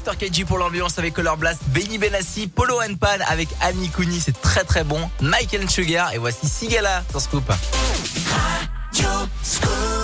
Master 0.05 0.19
KG 0.19 0.45
pour 0.45 0.59
l'ambiance 0.59 0.99
avec 0.99 1.15
Color 1.15 1.37
Blast, 1.37 1.61
Benny 1.69 1.97
Benassi, 1.97 2.49
Polo 2.49 2.81
and 2.81 2.97
Pan 2.99 3.23
avec 3.29 3.49
Annie 3.61 3.89
Cooney, 3.89 4.19
c'est 4.19 4.41
très 4.41 4.65
très 4.65 4.83
bon. 4.83 4.99
Michael 5.21 5.71
Sugar 5.71 6.13
et 6.13 6.19
voici 6.19 6.49
Sigala 6.49 7.05
sur 7.11 7.21
Scoop. 7.21 7.45
Scoop. 9.45 10.02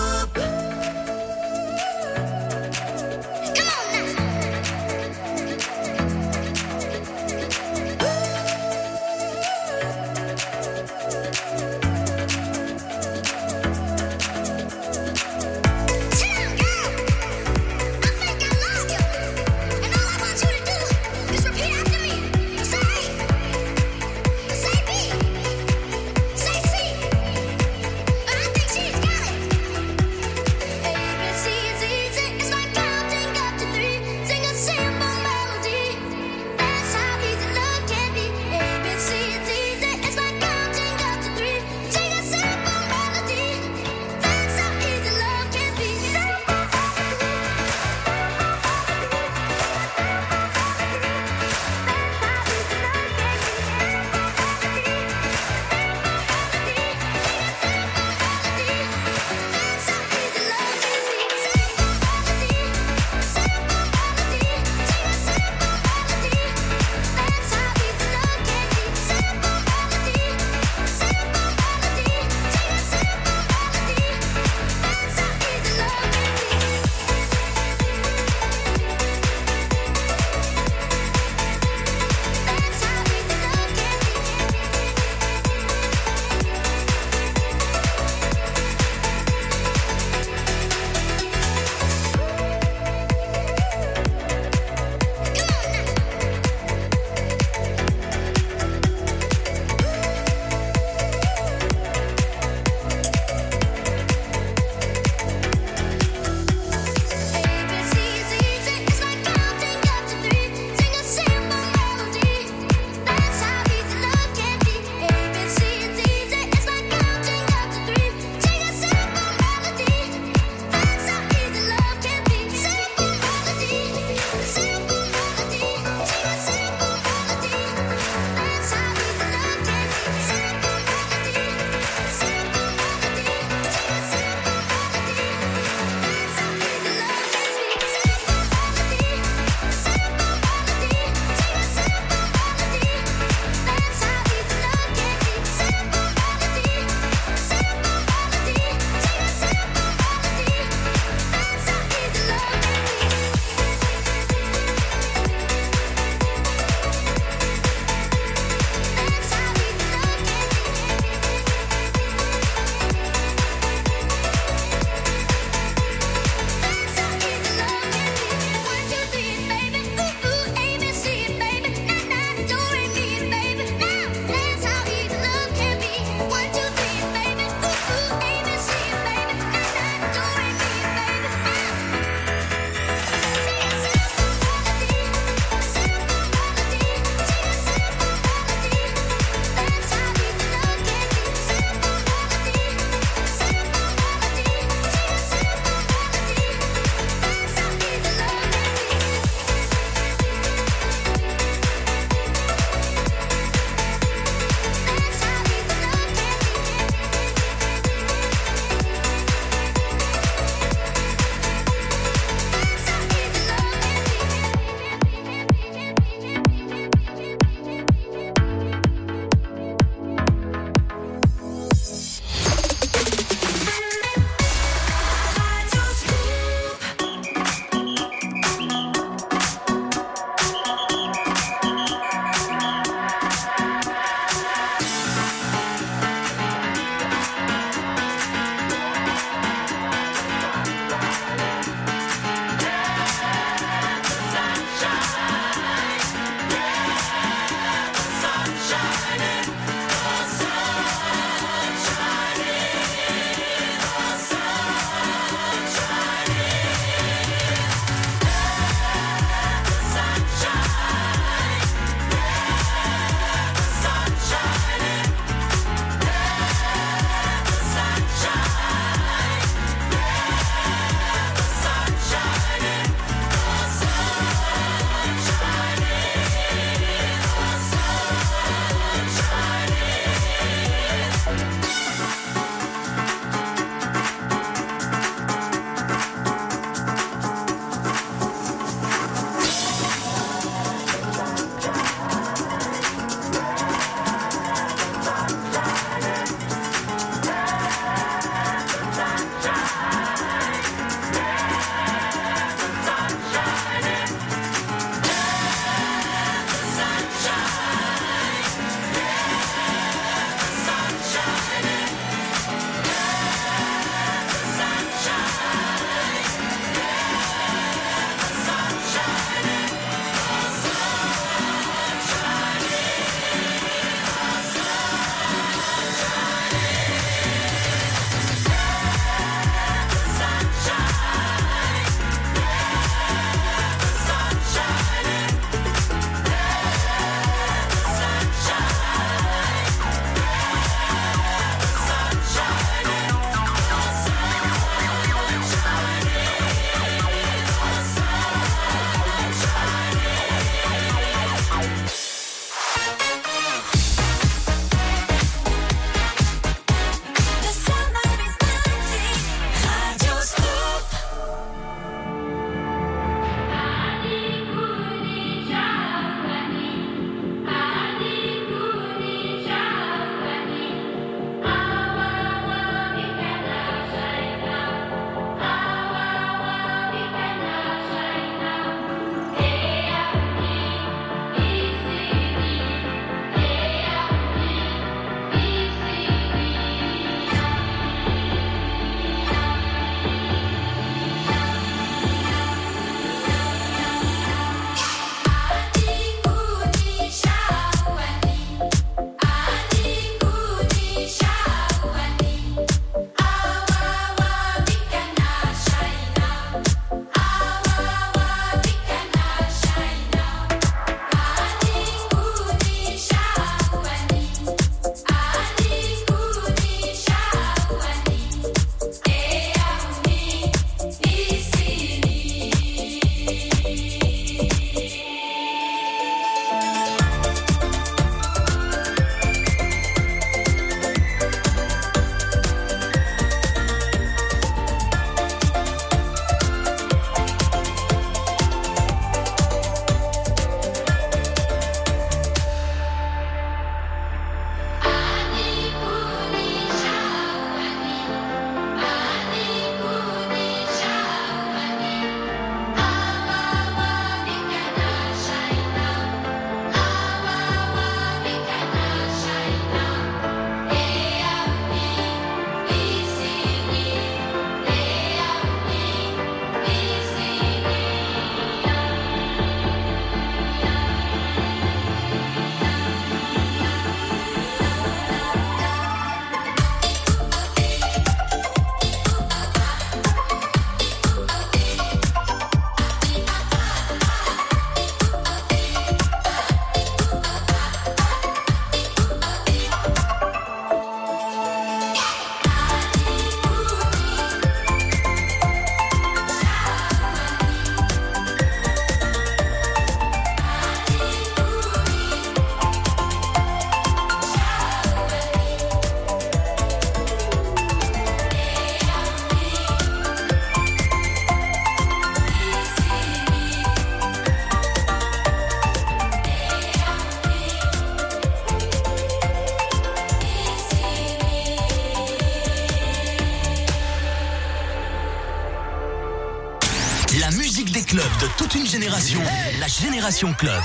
Génération 530.10 530.32
Club, 530.38 530.62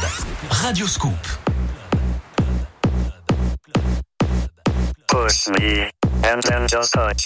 Radio 0.49 0.87
Scoop. 0.87 1.11
Push 5.09 5.49
me, 5.49 5.89
and 6.23 6.41
then 6.43 6.65
just 6.65 6.93
touch. 6.93 7.25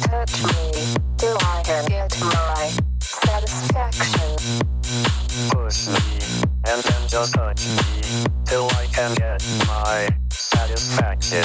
touch 0.00 0.42
me. 0.42 0.94
Do 1.16 1.36
I 1.40 1.62
can 1.64 1.84
get 1.86 2.20
my 2.20 2.70
satisfaction? 3.00 4.36
Push 5.50 5.88
me, 5.88 6.18
and 6.66 6.82
then 6.82 7.08
just 7.08 7.34
touch 7.34 7.66
me, 7.66 8.02
till 8.44 8.66
I 8.70 8.86
can 8.92 9.14
get 9.14 9.42
my 9.66 10.08
satisfaction. 10.30 11.44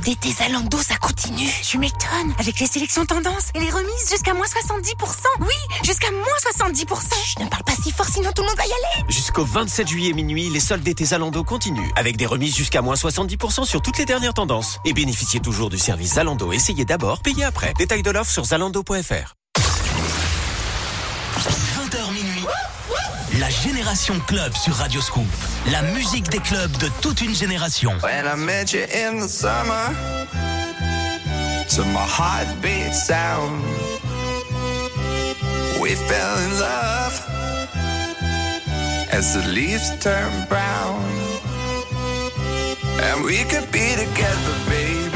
d'été 0.00 0.30
Zalando, 0.32 0.78
ça 0.78 0.96
continue. 0.96 1.48
Tu 1.62 1.78
m'étonnes. 1.78 2.34
Avec 2.38 2.60
les 2.60 2.66
sélections 2.66 3.06
tendances 3.06 3.50
et 3.54 3.60
les 3.60 3.70
remises 3.70 4.10
jusqu'à 4.10 4.34
moins 4.34 4.46
70%. 4.46 4.94
Oui, 5.40 5.54
jusqu'à 5.84 6.10
moins 6.10 6.24
70%. 6.52 6.84
Je 7.38 7.44
ne 7.44 7.48
parle 7.48 7.64
pas 7.64 7.74
si 7.82 7.90
fort, 7.92 8.06
sinon 8.06 8.30
tout 8.34 8.42
le 8.42 8.48
monde 8.48 8.56
va 8.56 8.64
y 8.64 8.66
aller. 8.66 9.04
Jusqu'au 9.08 9.44
27 9.44 9.88
juillet 9.88 10.12
minuit, 10.12 10.48
les 10.50 10.60
soldes 10.60 10.82
d'été 10.82 11.04
Zalando 11.04 11.44
continuent, 11.44 11.90
avec 11.96 12.16
des 12.16 12.26
remises 12.26 12.56
jusqu'à 12.56 12.82
moins 12.82 12.94
70% 12.94 13.64
sur 13.64 13.82
toutes 13.82 13.98
les 13.98 14.04
dernières 14.04 14.34
tendances. 14.34 14.78
Et 14.84 14.92
bénéficiez 14.92 15.40
toujours 15.40 15.70
du 15.70 15.78
service 15.78 16.14
Zalando. 16.14 16.52
Essayez 16.52 16.84
d'abord, 16.84 17.20
payez 17.20 17.44
après. 17.44 17.72
Détail 17.78 18.02
de 18.02 18.10
l'offre 18.10 18.30
sur 18.30 18.44
zalando.fr. 18.44 19.34
La 23.38 23.50
Génération 23.50 24.18
Club 24.26 24.54
sur 24.54 24.74
Radio 24.74 25.00
Scoop. 25.00 25.26
La 25.70 25.82
musique 25.82 26.28
des 26.30 26.38
clubs 26.38 26.74
de 26.78 26.88
toute 27.02 27.20
une 27.20 27.34
génération. 27.34 27.92
When 28.02 28.24
I 28.24 28.34
met 28.36 28.72
you 28.72 28.82
in 28.94 29.20
the 29.20 29.28
summer, 29.28 29.94
to 31.68 31.84
my 31.84 32.06
heartbeat 32.06 32.94
sound, 32.94 33.62
we 35.80 35.94
fell 35.94 36.38
in 36.38 36.60
love 36.60 37.22
as 39.12 39.34
the 39.34 39.46
leaves 39.52 39.90
turn 40.00 40.30
brown. 40.48 41.02
And 43.02 43.24
we 43.24 43.44
could 43.44 43.70
be 43.70 43.94
together, 43.96 44.54
baby, 44.66 45.10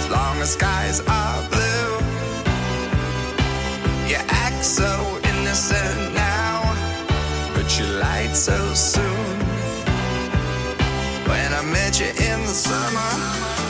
as 0.00 0.10
long 0.10 0.40
as 0.42 0.50
skies 0.54 1.00
are 1.06 1.42
blue. 1.50 1.98
You 4.08 4.16
act 4.28 4.64
so 4.64 4.90
innocent 5.22 6.14
now, 6.14 6.27
but 7.68 7.78
you 7.78 7.86
lied 8.00 8.34
so 8.34 8.56
soon. 8.72 9.38
When 11.28 11.52
I 11.52 11.62
met 11.70 12.00
you 12.00 12.06
in 12.06 12.40
the 12.46 12.54
summer. 12.54 13.67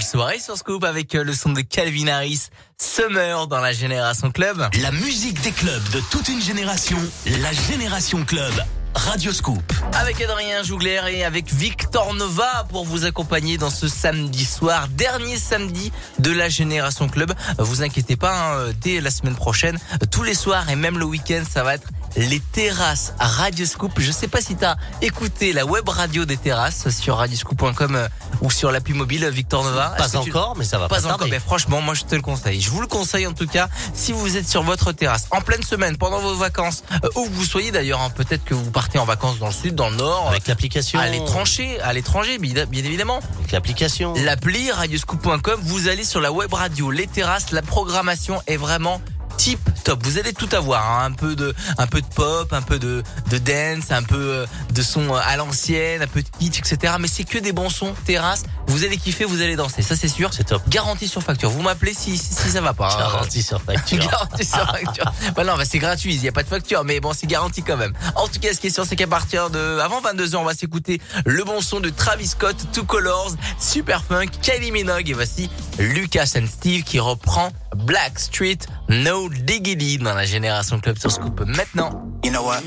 Belle 0.00 0.06
soirée 0.06 0.38
sur 0.38 0.56
Scoop 0.56 0.82
avec 0.84 1.14
euh, 1.14 1.22
le 1.24 1.34
son 1.34 1.50
de 1.50 1.60
Calvin 1.60 2.06
Harris, 2.06 2.48
Summer 2.78 3.46
dans 3.48 3.60
la 3.60 3.74
Génération 3.74 4.30
Club. 4.30 4.66
La 4.80 4.92
musique 4.92 5.42
des 5.42 5.52
clubs 5.52 5.82
de 5.92 6.00
toute 6.10 6.28
une 6.28 6.40
génération, 6.40 6.96
la 7.26 7.52
Génération 7.52 8.24
Club. 8.24 8.52
Radio 8.94 9.32
Scoop. 9.32 9.62
Avec 9.92 10.20
Adrien 10.22 10.62
Jougler 10.62 11.00
et 11.10 11.24
avec 11.24 11.52
Victor 11.52 12.14
Nova 12.14 12.66
pour 12.70 12.84
vous 12.84 13.04
accompagner 13.04 13.58
dans 13.58 13.70
ce 13.70 13.88
samedi 13.88 14.44
soir, 14.44 14.88
dernier 14.88 15.36
samedi 15.36 15.92
de 16.18 16.32
la 16.32 16.48
Génération 16.48 17.08
Club. 17.08 17.32
Vous 17.58 17.82
inquiétez 17.82 18.16
pas, 18.16 18.54
hein, 18.54 18.72
dès 18.80 19.00
la 19.00 19.10
semaine 19.10 19.36
prochaine, 19.36 19.78
tous 20.10 20.22
les 20.22 20.34
soirs 20.34 20.68
et 20.70 20.76
même 20.76 20.98
le 20.98 21.04
week-end, 21.04 21.42
ça 21.48 21.62
va 21.62 21.74
être 21.74 21.88
les 22.16 22.40
terrasses 22.40 23.14
Radio 23.18 23.64
Scoop. 23.66 23.92
Je 23.98 24.10
sais 24.10 24.28
pas 24.28 24.40
si 24.40 24.56
tu 24.56 24.64
as 24.64 24.76
écouté 25.02 25.52
la 25.52 25.64
web 25.64 25.88
radio 25.88 26.24
des 26.24 26.36
terrasses 26.36 26.88
sur 26.90 27.16
radioscoop.com 27.18 27.94
euh, 27.96 28.08
ou 28.40 28.50
sur 28.50 28.72
l'appli 28.72 28.94
mobile 28.94 29.28
Victor 29.30 29.64
Nova. 29.64 29.94
Pas 29.96 30.08
tu- 30.08 30.16
encore, 30.16 30.56
mais 30.56 30.64
ça 30.64 30.78
va 30.78 30.88
pas 30.88 31.00
Pas 31.00 31.12
encore, 31.12 31.28
mais 31.28 31.38
franchement, 31.38 31.80
moi 31.80 31.94
je 31.94 32.02
te 32.04 32.14
le 32.14 32.22
conseille. 32.22 32.60
Je 32.60 32.70
vous 32.70 32.80
le 32.80 32.86
conseille 32.86 33.26
en 33.26 33.32
tout 33.32 33.46
cas 33.46 33.68
si 33.94 34.12
vous 34.12 34.36
êtes 34.36 34.48
sur 34.48 34.62
votre 34.62 34.92
terrasse 34.92 35.26
en 35.30 35.40
pleine 35.40 35.62
semaine 35.62 35.96
pendant 35.96 36.18
vos 36.18 36.34
vacances, 36.34 36.82
euh, 37.04 37.08
où 37.16 37.24
que 37.24 37.30
vous 37.34 37.44
soyez 37.44 37.70
d'ailleurs. 37.70 38.00
hein, 38.00 38.10
Peut-être 38.10 38.44
que 38.44 38.54
vous 38.54 38.70
partez 38.70 38.98
en 38.98 39.04
vacances 39.04 39.38
dans 39.38 39.46
le 39.46 39.52
sud, 39.52 39.74
dans 39.74 39.90
le 39.90 39.96
nord, 39.96 40.26
Avec 40.28 40.46
l'application. 40.46 40.98
à 40.98 41.06
l'étranger, 41.08 41.80
à 41.80 41.92
l'étranger, 41.92 42.38
bien 42.38 42.64
bien 42.66 42.84
évidemment. 42.84 43.20
Avec 43.38 43.52
l'application. 43.52 44.14
L'appli 44.24 44.70
radioscoop.com, 44.70 45.60
vous 45.62 45.88
allez 45.88 46.04
sur 46.04 46.20
la 46.20 46.32
web 46.32 46.52
radio, 46.52 46.90
les 46.90 47.06
terrasses, 47.06 47.52
la 47.52 47.62
programmation 47.62 48.42
est 48.46 48.56
vraiment 48.56 49.00
tip 49.40 49.58
top. 49.84 50.02
Vous 50.04 50.18
allez 50.18 50.34
tout 50.34 50.48
avoir, 50.54 51.00
hein, 51.00 51.06
un 51.06 51.12
peu 51.12 51.34
de 51.34 51.54
un 51.78 51.86
peu 51.86 52.02
de 52.02 52.06
pop, 52.06 52.52
un 52.52 52.60
peu 52.60 52.78
de 52.78 53.02
de 53.30 53.38
dance, 53.38 53.90
un 53.90 54.02
peu 54.02 54.16
euh, 54.18 54.46
de 54.74 54.82
son 54.82 55.14
euh, 55.14 55.18
à 55.24 55.36
l'ancienne, 55.36 56.02
un 56.02 56.06
peu 56.06 56.22
de 56.22 56.28
kitsch, 56.38 56.58
etc. 56.58 56.94
Mais 57.00 57.08
c'est 57.08 57.24
que 57.24 57.38
des 57.38 57.52
bons 57.52 57.70
sons 57.70 57.94
terrasse. 58.04 58.42
Vous 58.66 58.84
allez 58.84 58.98
kiffer, 58.98 59.24
vous 59.24 59.40
allez 59.40 59.56
danser, 59.56 59.80
ça 59.80 59.96
c'est 59.96 60.08
sûr. 60.08 60.28
C'est 60.34 60.44
top. 60.44 60.62
Garantie 60.68 61.08
sur 61.08 61.22
facture. 61.22 61.48
Vous 61.48 61.62
m'appelez 61.62 61.94
si 61.94 62.18
si, 62.18 62.34
si 62.34 62.50
ça 62.50 62.60
va 62.60 62.74
pas. 62.74 62.92
hein. 62.92 62.98
Garantie 62.98 63.42
sur 63.42 63.62
facture. 63.62 63.98
Garantie 64.10 64.44
sur 64.44 64.70
facture. 64.70 65.10
bah 65.34 65.44
non, 65.44 65.56
bah 65.56 65.64
c'est 65.64 65.78
gratuit, 65.78 66.14
il 66.14 66.22
y 66.22 66.28
a 66.28 66.32
pas 66.32 66.42
de 66.42 66.48
facture, 66.48 66.84
mais 66.84 67.00
bon, 67.00 67.14
c'est 67.14 67.26
garanti 67.26 67.62
quand 67.62 67.78
même. 67.78 67.94
En 68.16 68.28
tout 68.28 68.40
cas, 68.40 68.52
ce 68.52 68.60
qui 68.60 68.66
est 68.66 68.70
sûr, 68.70 68.84
c'est 68.84 68.96
qu'à 68.96 69.06
partir 69.06 69.48
de 69.48 69.78
avant 69.78 70.02
22h, 70.02 70.36
on 70.36 70.44
va 70.44 70.54
s'écouter 70.54 71.00
le 71.24 71.42
bon 71.44 71.62
son 71.62 71.80
de 71.80 71.88
Travis 71.88 72.26
Scott, 72.28 72.56
Two 72.74 72.84
Colors, 72.84 73.32
Super 73.58 74.04
Funk, 74.04 74.26
Kylie 74.42 74.70
Minogue 74.70 75.08
et 75.08 75.14
voici 75.14 75.48
Lucas 75.78 76.32
and 76.36 76.46
Steve 76.46 76.84
qui 76.84 77.00
reprend 77.00 77.50
Black 77.74 78.18
Street 78.18 78.58
No 78.90 79.28
Diggity 79.28 79.98
dans 79.98 80.14
la 80.14 80.24
génération 80.24 80.80
Club 80.80 80.98
sur 80.98 81.12
Scoop 81.12 81.40
maintenant. 81.46 81.92
You 82.24 82.32
know 82.32 82.42
what? 82.42 82.60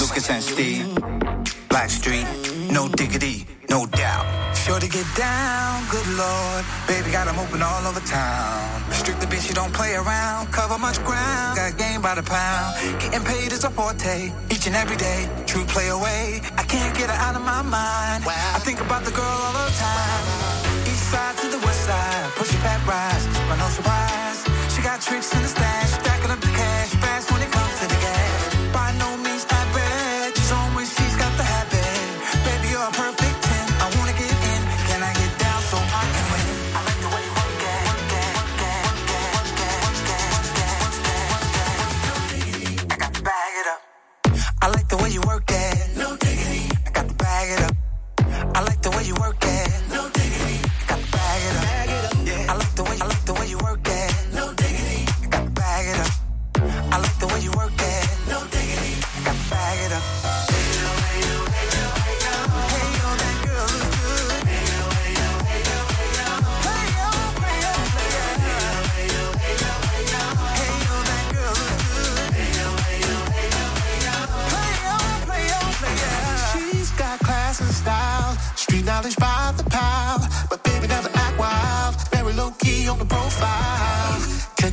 Lucas 0.00 0.30
and 0.30 0.40
Steve, 0.40 0.86
Black 1.68 1.90
Street, 1.90 2.24
no 2.70 2.88
diggity, 2.88 3.44
no 3.68 3.84
doubt. 3.84 4.24
Sure 4.56 4.80
to 4.80 4.88
get 4.88 5.04
down, 5.14 5.84
good 5.90 6.06
lord. 6.16 6.64
Baby 6.86 7.10
got 7.12 7.28
'em 7.28 7.38
open 7.38 7.60
all 7.62 7.86
over 7.86 8.00
town. 8.00 8.64
Strict 8.92 9.20
the 9.20 9.26
bitch, 9.26 9.46
you 9.46 9.54
don't 9.54 9.74
play 9.74 9.92
around. 9.94 10.50
Cover 10.52 10.78
much 10.78 11.04
ground, 11.04 11.58
got 11.58 11.76
game 11.76 12.00
by 12.00 12.14
the 12.14 12.22
pound. 12.22 12.74
Getting 12.98 13.24
paid 13.24 13.52
is 13.52 13.64
a 13.64 13.70
forte, 13.70 14.32
each 14.48 14.66
and 14.66 14.74
every 14.74 14.96
day. 14.96 15.28
True 15.44 15.66
play 15.66 15.88
away, 15.90 16.40
I 16.56 16.62
can't 16.62 16.96
get 16.96 17.10
her 17.10 17.20
out 17.26 17.36
of 17.36 17.42
my 17.44 17.60
mind. 17.60 18.24
I 18.26 18.58
think 18.64 18.80
about 18.80 19.04
the 19.04 19.12
girl 19.12 19.38
all 19.44 19.52
the 19.52 19.70
time. 19.76 20.24
East 20.86 21.10
side 21.12 21.36
to 21.42 21.46
the 21.50 21.60
west 21.66 21.84
side, 21.84 22.32
push 22.36 22.54
it 22.54 22.62
back, 22.62 22.80
rise, 22.86 23.26
but 23.50 23.56
no 23.56 23.68
surprise. 23.68 23.97
Tricks 25.00 25.32
in 25.32 25.42
the 25.42 25.48
stash, 25.48 26.07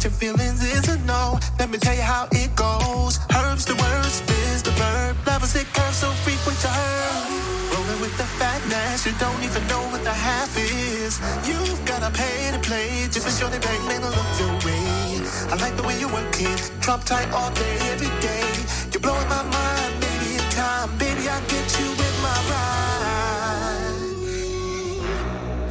Catching 0.06 0.20
feelings 0.20 0.62
is 0.62 0.88
a 0.88 1.00
no. 1.10 1.40
Let 1.58 1.72
me 1.72 1.80
tell 1.80 1.96
you 1.96 2.04
how 2.04 2.28
it 2.32 2.56
goes. 2.56 3.18
Herbs 3.34 3.66
the 3.66 3.74
word, 3.74 4.06
spins 4.06 4.62
the 4.62 4.70
verb. 4.78 5.18
Levels 5.26 5.56
it 5.56 5.66
curves 5.74 5.98
so 5.98 6.12
frequent 6.22 6.60
to 6.60 6.68
her. 6.68 7.26
Rolling 7.74 8.02
with 8.02 8.16
the 8.16 8.26
fatness, 8.38 9.04
you 9.08 9.14
don't 9.18 9.42
even 9.42 9.66
know 9.66 9.82
what 9.90 10.04
the 10.04 10.14
half 10.14 10.56
is. 10.60 11.20
You've 11.50 11.84
gotta 11.86 12.12
pay 12.14 12.52
to 12.54 12.60
play 12.60 13.08
just 13.10 13.26
to 13.26 13.34
show 13.34 13.50
the 13.50 13.60
bank 13.60 13.82
man 13.90 14.02
to 14.02 14.10
look 14.14 14.30
your 14.38 14.54
way. 14.62 15.26
I 15.50 15.56
like 15.58 15.76
the 15.76 15.82
way 15.82 15.98
you 16.00 16.08
work 16.10 16.40
it, 16.40 16.72
drop 16.82 17.04
tight 17.04 17.32
all 17.34 17.50
day, 17.58 17.78
every 17.90 18.14
day. 18.22 18.46
You're 18.94 19.02
blowing 19.02 19.28
my 19.28 19.42
mind, 19.42 19.94
baby, 20.06 20.38
in 20.38 20.46
time, 20.54 20.96
baby, 21.00 21.28
I'll 21.28 21.42
get 21.50 21.66
you 21.80 21.90
with 21.90 22.16
my 22.22 22.38
ride. 22.54 24.06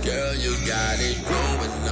Girl, 0.03 0.35
you 0.35 0.59
got 0.67 0.99
it 0.99 1.23
going 1.23 1.84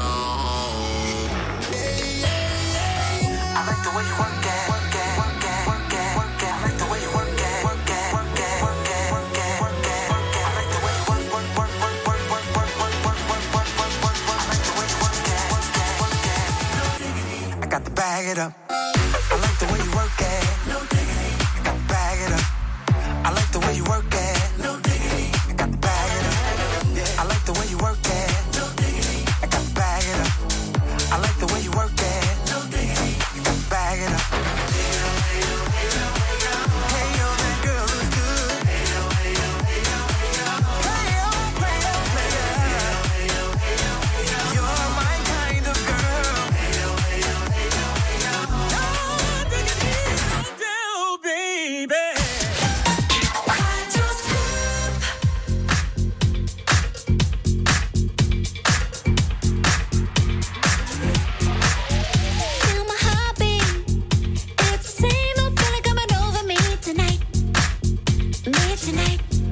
I 23.25 23.31
like 23.31 23.53
the 23.53 23.61
way 23.61 23.77
you 23.77 23.85
work 23.85 24.12
tonight. 68.93 69.52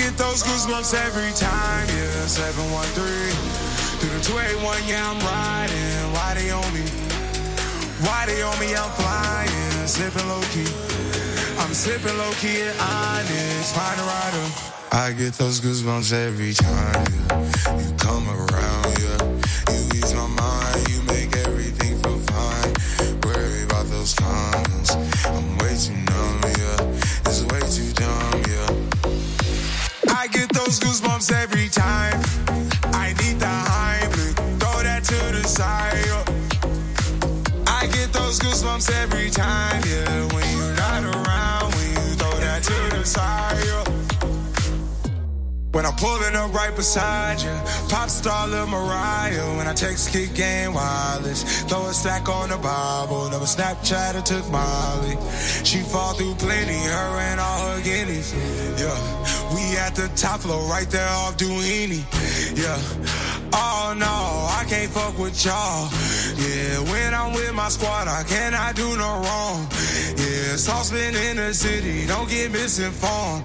Get 0.00 0.16
those 0.16 0.42
goosebumps 0.42 0.94
every 0.94 1.32
time, 1.36 1.86
yeah. 1.88 2.26
713 2.26 2.96
through 4.00 4.14
the 4.16 4.22
281, 4.24 4.88
yeah, 4.88 5.04
I'm 5.04 5.20
riding. 5.20 6.12
Why 6.16 6.34
they 6.34 6.50
on 6.50 6.68
me? 6.72 6.84
Why 8.06 8.24
they 8.24 8.40
on 8.40 8.56
me? 8.58 8.72
I'm 8.74 8.90
flying, 8.96 9.86
slipping 9.86 10.26
low 10.28 10.40
key. 10.52 10.70
I'm 11.60 11.74
sipping 11.74 12.16
low 12.16 12.32
key 12.40 12.62
at 12.62 12.74
Onyx, 12.80 13.72
find 13.76 14.00
a 14.00 14.04
rider. 14.08 14.46
I 14.92 15.12
get 15.12 15.34
those 15.34 15.60
goosebumps 15.60 16.12
every 16.12 16.54
time 16.54 17.04
yeah. 17.12 17.29
Pulling 46.00 46.34
up 46.34 46.52
right 46.54 46.74
beside 46.74 47.40
you, 47.42 47.54
pop 47.88 48.08
star 48.08 48.48
Lil 48.48 48.66
Mariah. 48.66 49.56
When 49.56 49.66
I 49.66 49.74
text 49.74 50.12
kick 50.12 50.34
game 50.34 50.72
wireless, 50.72 51.62
throw 51.64 51.86
a 51.86 51.92
stack 51.92 52.28
on 52.28 52.48
the 52.48 52.56
Bible. 52.56 53.28
Never 53.30 53.44
Snapchat 53.44 54.16
or 54.16 54.22
took 54.22 54.48
Molly. 54.50 55.16
She 55.62 55.80
fall 55.80 56.14
through 56.14 56.34
plenty, 56.36 56.80
her 56.96 57.10
and 57.28 57.38
all 57.38 57.60
her 57.68 57.82
guineas. 57.82 58.32
Yeah, 58.80 58.96
we 59.54 59.76
at 59.76 59.94
the 59.94 60.08
top 60.16 60.40
floor, 60.40 60.62
right 60.70 60.88
there 60.88 61.08
off 61.08 61.36
Duini. 61.36 62.02
Yeah, 62.56 62.80
oh 63.52 63.94
no, 63.96 64.16
I 64.58 64.64
can't 64.68 64.90
fuck 64.90 65.18
with 65.18 65.44
y'all. 65.44 65.90
Yeah, 66.40 66.80
when 66.90 67.12
I'm 67.12 67.34
with 67.34 67.52
my 67.52 67.68
squad, 67.68 68.08
I 68.08 68.22
cannot 68.22 68.74
do 68.74 68.88
no 68.96 69.20
wrong. 69.20 69.68
Yeah, 70.16 70.56
saucepan 70.56 71.14
in 71.14 71.36
the 71.36 71.52
city, 71.52 72.06
don't 72.06 72.28
get 72.28 72.50
misinformed. 72.50 73.44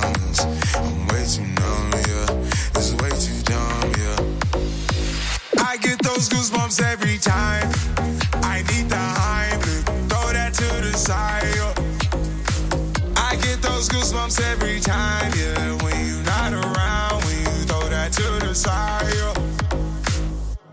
Dumb, 3.51 3.91
yeah. 3.99 4.19
I 5.69 5.75
get 5.77 6.01
those 6.01 6.29
goosebumps 6.29 6.81
every 6.93 7.17
time. 7.17 7.67
I 8.53 8.57
need 8.69 8.87
the 8.95 9.03
Heimlich, 9.19 9.83
throw 10.09 10.27
that 10.37 10.53
to 10.59 10.69
the 10.85 10.93
side. 11.07 11.43
yeah. 11.57 11.73
I 13.29 13.35
get 13.45 13.61
those 13.61 13.89
goosebumps 13.89 14.39
every 14.51 14.79
time, 14.79 15.31
yeah. 15.35 15.83
When 15.83 15.95
you're 16.07 16.25
not 16.33 16.51
around, 16.53 17.23
when 17.25 17.37
you 17.39 17.57
throw 17.69 17.85
that 17.89 18.13
to 18.19 18.27
the 18.45 18.53
side. 18.55 19.11
yeah. 19.19 19.33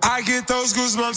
I 0.03 0.23
get 0.23 0.47
those 0.47 0.73
goosebumps. 0.73 1.17